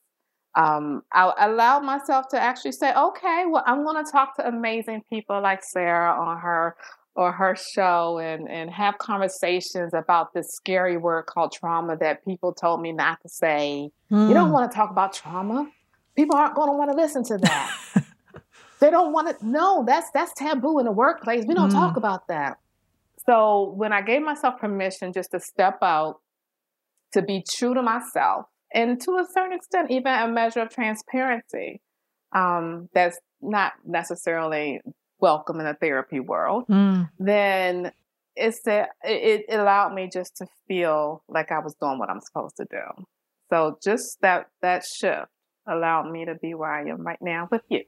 [0.57, 5.03] Um, I allowed myself to actually say, okay, well, I'm going to talk to amazing
[5.09, 6.75] people like Sarah on her
[7.19, 12.55] or her show and, and have conversations about this scary word called trauma that people
[12.55, 13.91] told me not to say.
[14.09, 14.29] Mm.
[14.29, 14.53] You don't hmm.
[14.53, 15.69] want to talk about trauma.
[16.15, 17.77] People aren't going to want to listen to that.
[18.81, 19.47] they don't want to.
[19.47, 21.45] No, that's that's taboo in the workplace.
[21.45, 21.75] We don't mm.
[21.75, 22.59] talk about that.
[23.27, 26.21] So when I gave myself permission just to step out,
[27.15, 31.81] to be true to myself, and to a certain extent, even a measure of transparency,
[32.33, 34.81] um, that's not necessarily
[35.21, 37.09] welcome in the therapy world, mm.
[37.19, 37.93] then
[38.37, 42.21] it's that it, it allowed me just to feel like I was doing what I'm
[42.21, 43.05] supposed to do.
[43.51, 45.29] So just that that shift
[45.67, 47.85] allowed me to be where I am right now with you.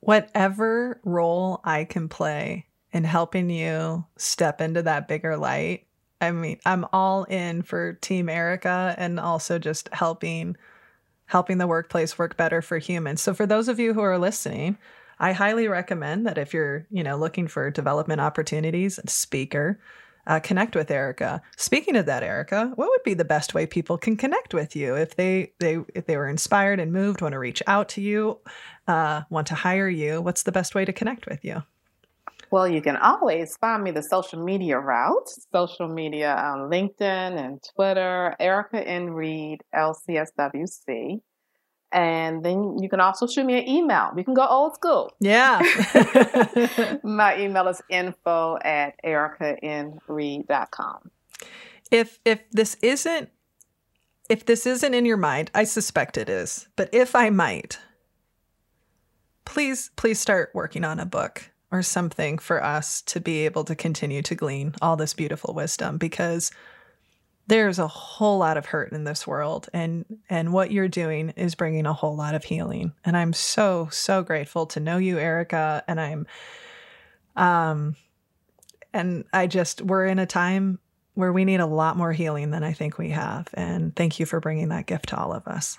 [0.00, 5.86] Whatever role I can play in helping you step into that bigger light,
[6.20, 10.56] I mean, I'm all in for Team Erica and also just helping
[11.26, 13.20] helping the workplace work better for humans.
[13.20, 14.78] So for those of you who are listening,
[15.18, 19.80] I highly recommend that if you're, you know, looking for development opportunities, speaker,
[20.26, 21.40] uh, connect with Erica.
[21.56, 24.96] Speaking of that, Erica, what would be the best way people can connect with you
[24.96, 28.38] if they they if they were inspired and moved, want to reach out to you,
[28.88, 30.20] uh, want to hire you?
[30.20, 31.62] What's the best way to connect with you?
[32.50, 37.60] Well, you can always find me the social media route, social media on LinkedIn and
[37.74, 39.10] Twitter, Erica N.
[39.10, 41.20] Reed, LCSWC.
[41.92, 44.10] And then you can also shoot me an email.
[44.14, 45.12] We can go old school.
[45.20, 45.60] Yeah.
[47.02, 51.10] My email is info at ericanreed.com.
[51.90, 53.30] If if this isn't
[54.28, 56.66] if this isn't in your mind, I suspect it is.
[56.74, 57.78] But if I might,
[59.44, 63.74] please please start working on a book or something for us to be able to
[63.74, 66.50] continue to glean all this beautiful wisdom because
[67.48, 71.54] there's a whole lot of hurt in this world and and what you're doing is
[71.54, 75.82] bringing a whole lot of healing and i'm so so grateful to know you erica
[75.86, 76.26] and i'm
[77.36, 77.96] um
[78.92, 80.78] and i just we're in a time
[81.16, 83.48] where we need a lot more healing than I think we have.
[83.54, 85.78] And thank you for bringing that gift to all of us.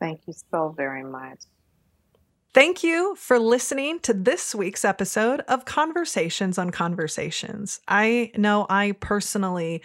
[0.00, 1.38] Thank you so very much.
[2.52, 7.80] Thank you for listening to this week's episode of Conversations on Conversations.
[7.86, 9.82] I know I personally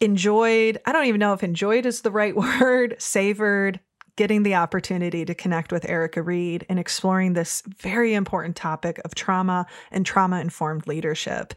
[0.00, 3.80] enjoyed, I don't even know if enjoyed is the right word, savored
[4.16, 9.14] getting the opportunity to connect with Erica Reed and exploring this very important topic of
[9.14, 11.54] trauma and trauma informed leadership.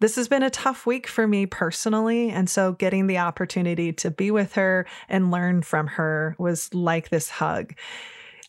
[0.00, 2.30] This has been a tough week for me personally.
[2.30, 7.10] And so getting the opportunity to be with her and learn from her was like
[7.10, 7.74] this hug.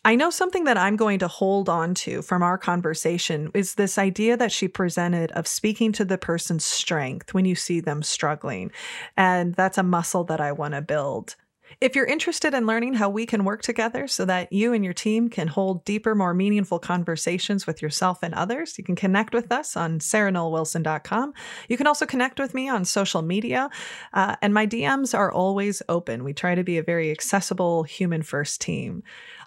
[0.04, 3.98] I know something that I'm going to hold on to from our conversation is this
[3.98, 8.72] idea that she presented of speaking to the person's strength when you see them struggling.
[9.16, 11.36] And that's a muscle that I want to build.
[11.80, 14.92] If you're interested in learning how we can work together so that you and your
[14.92, 19.50] team can hold deeper, more meaningful conversations with yourself and others, you can connect with
[19.50, 21.32] us on sarahnollwilson.com.
[21.68, 23.70] You can also connect with me on social media,
[24.12, 26.24] uh, and my DMs are always open.
[26.24, 29.02] We try to be a very accessible, human first team.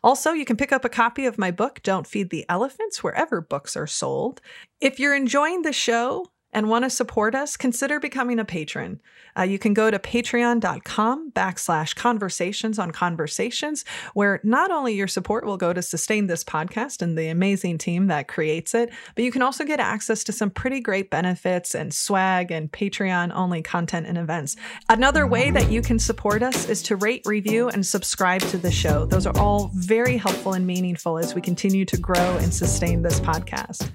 [0.06, 3.42] Also, you can pick up a copy of my book, Don't Feed the Elephants, wherever
[3.42, 4.40] books are sold.
[4.80, 9.02] If you're enjoying the show, and want to support us, consider becoming a patron.
[9.38, 13.84] Uh, you can go to patreon.com backslash conversations on conversations,
[14.14, 18.08] where not only your support will go to sustain this podcast and the amazing team
[18.08, 21.94] that creates it, but you can also get access to some pretty great benefits and
[21.94, 24.56] swag and Patreon only content and events.
[24.88, 28.72] Another way that you can support us is to rate, review, and subscribe to the
[28.72, 29.06] show.
[29.06, 33.20] Those are all very helpful and meaningful as we continue to grow and sustain this
[33.20, 33.92] podcast.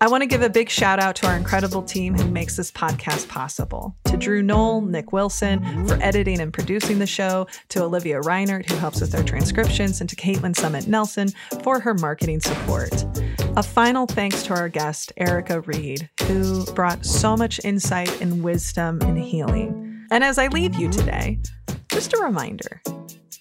[0.00, 2.70] I want to give a big shout out to our incredible team who makes this
[2.70, 3.96] podcast possible.
[4.04, 8.76] To Drew Noll, Nick Wilson for editing and producing the show, to Olivia Reinert, who
[8.76, 11.30] helps with our transcriptions, and to Caitlin Summit Nelson
[11.64, 13.04] for her marketing support.
[13.56, 19.00] A final thanks to our guest, Erica Reed, who brought so much insight and wisdom
[19.02, 20.06] and healing.
[20.12, 21.40] And as I leave you today,
[21.88, 22.80] just a reminder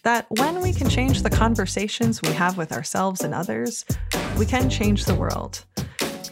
[0.01, 3.86] that when we can change the conversations we have with ourselves and others,
[4.39, 5.64] we can change the world.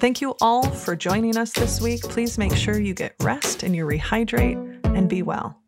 [0.05, 2.03] Thank you all for joining us this week.
[2.03, 5.59] Please make sure you get rest and you rehydrate and be well.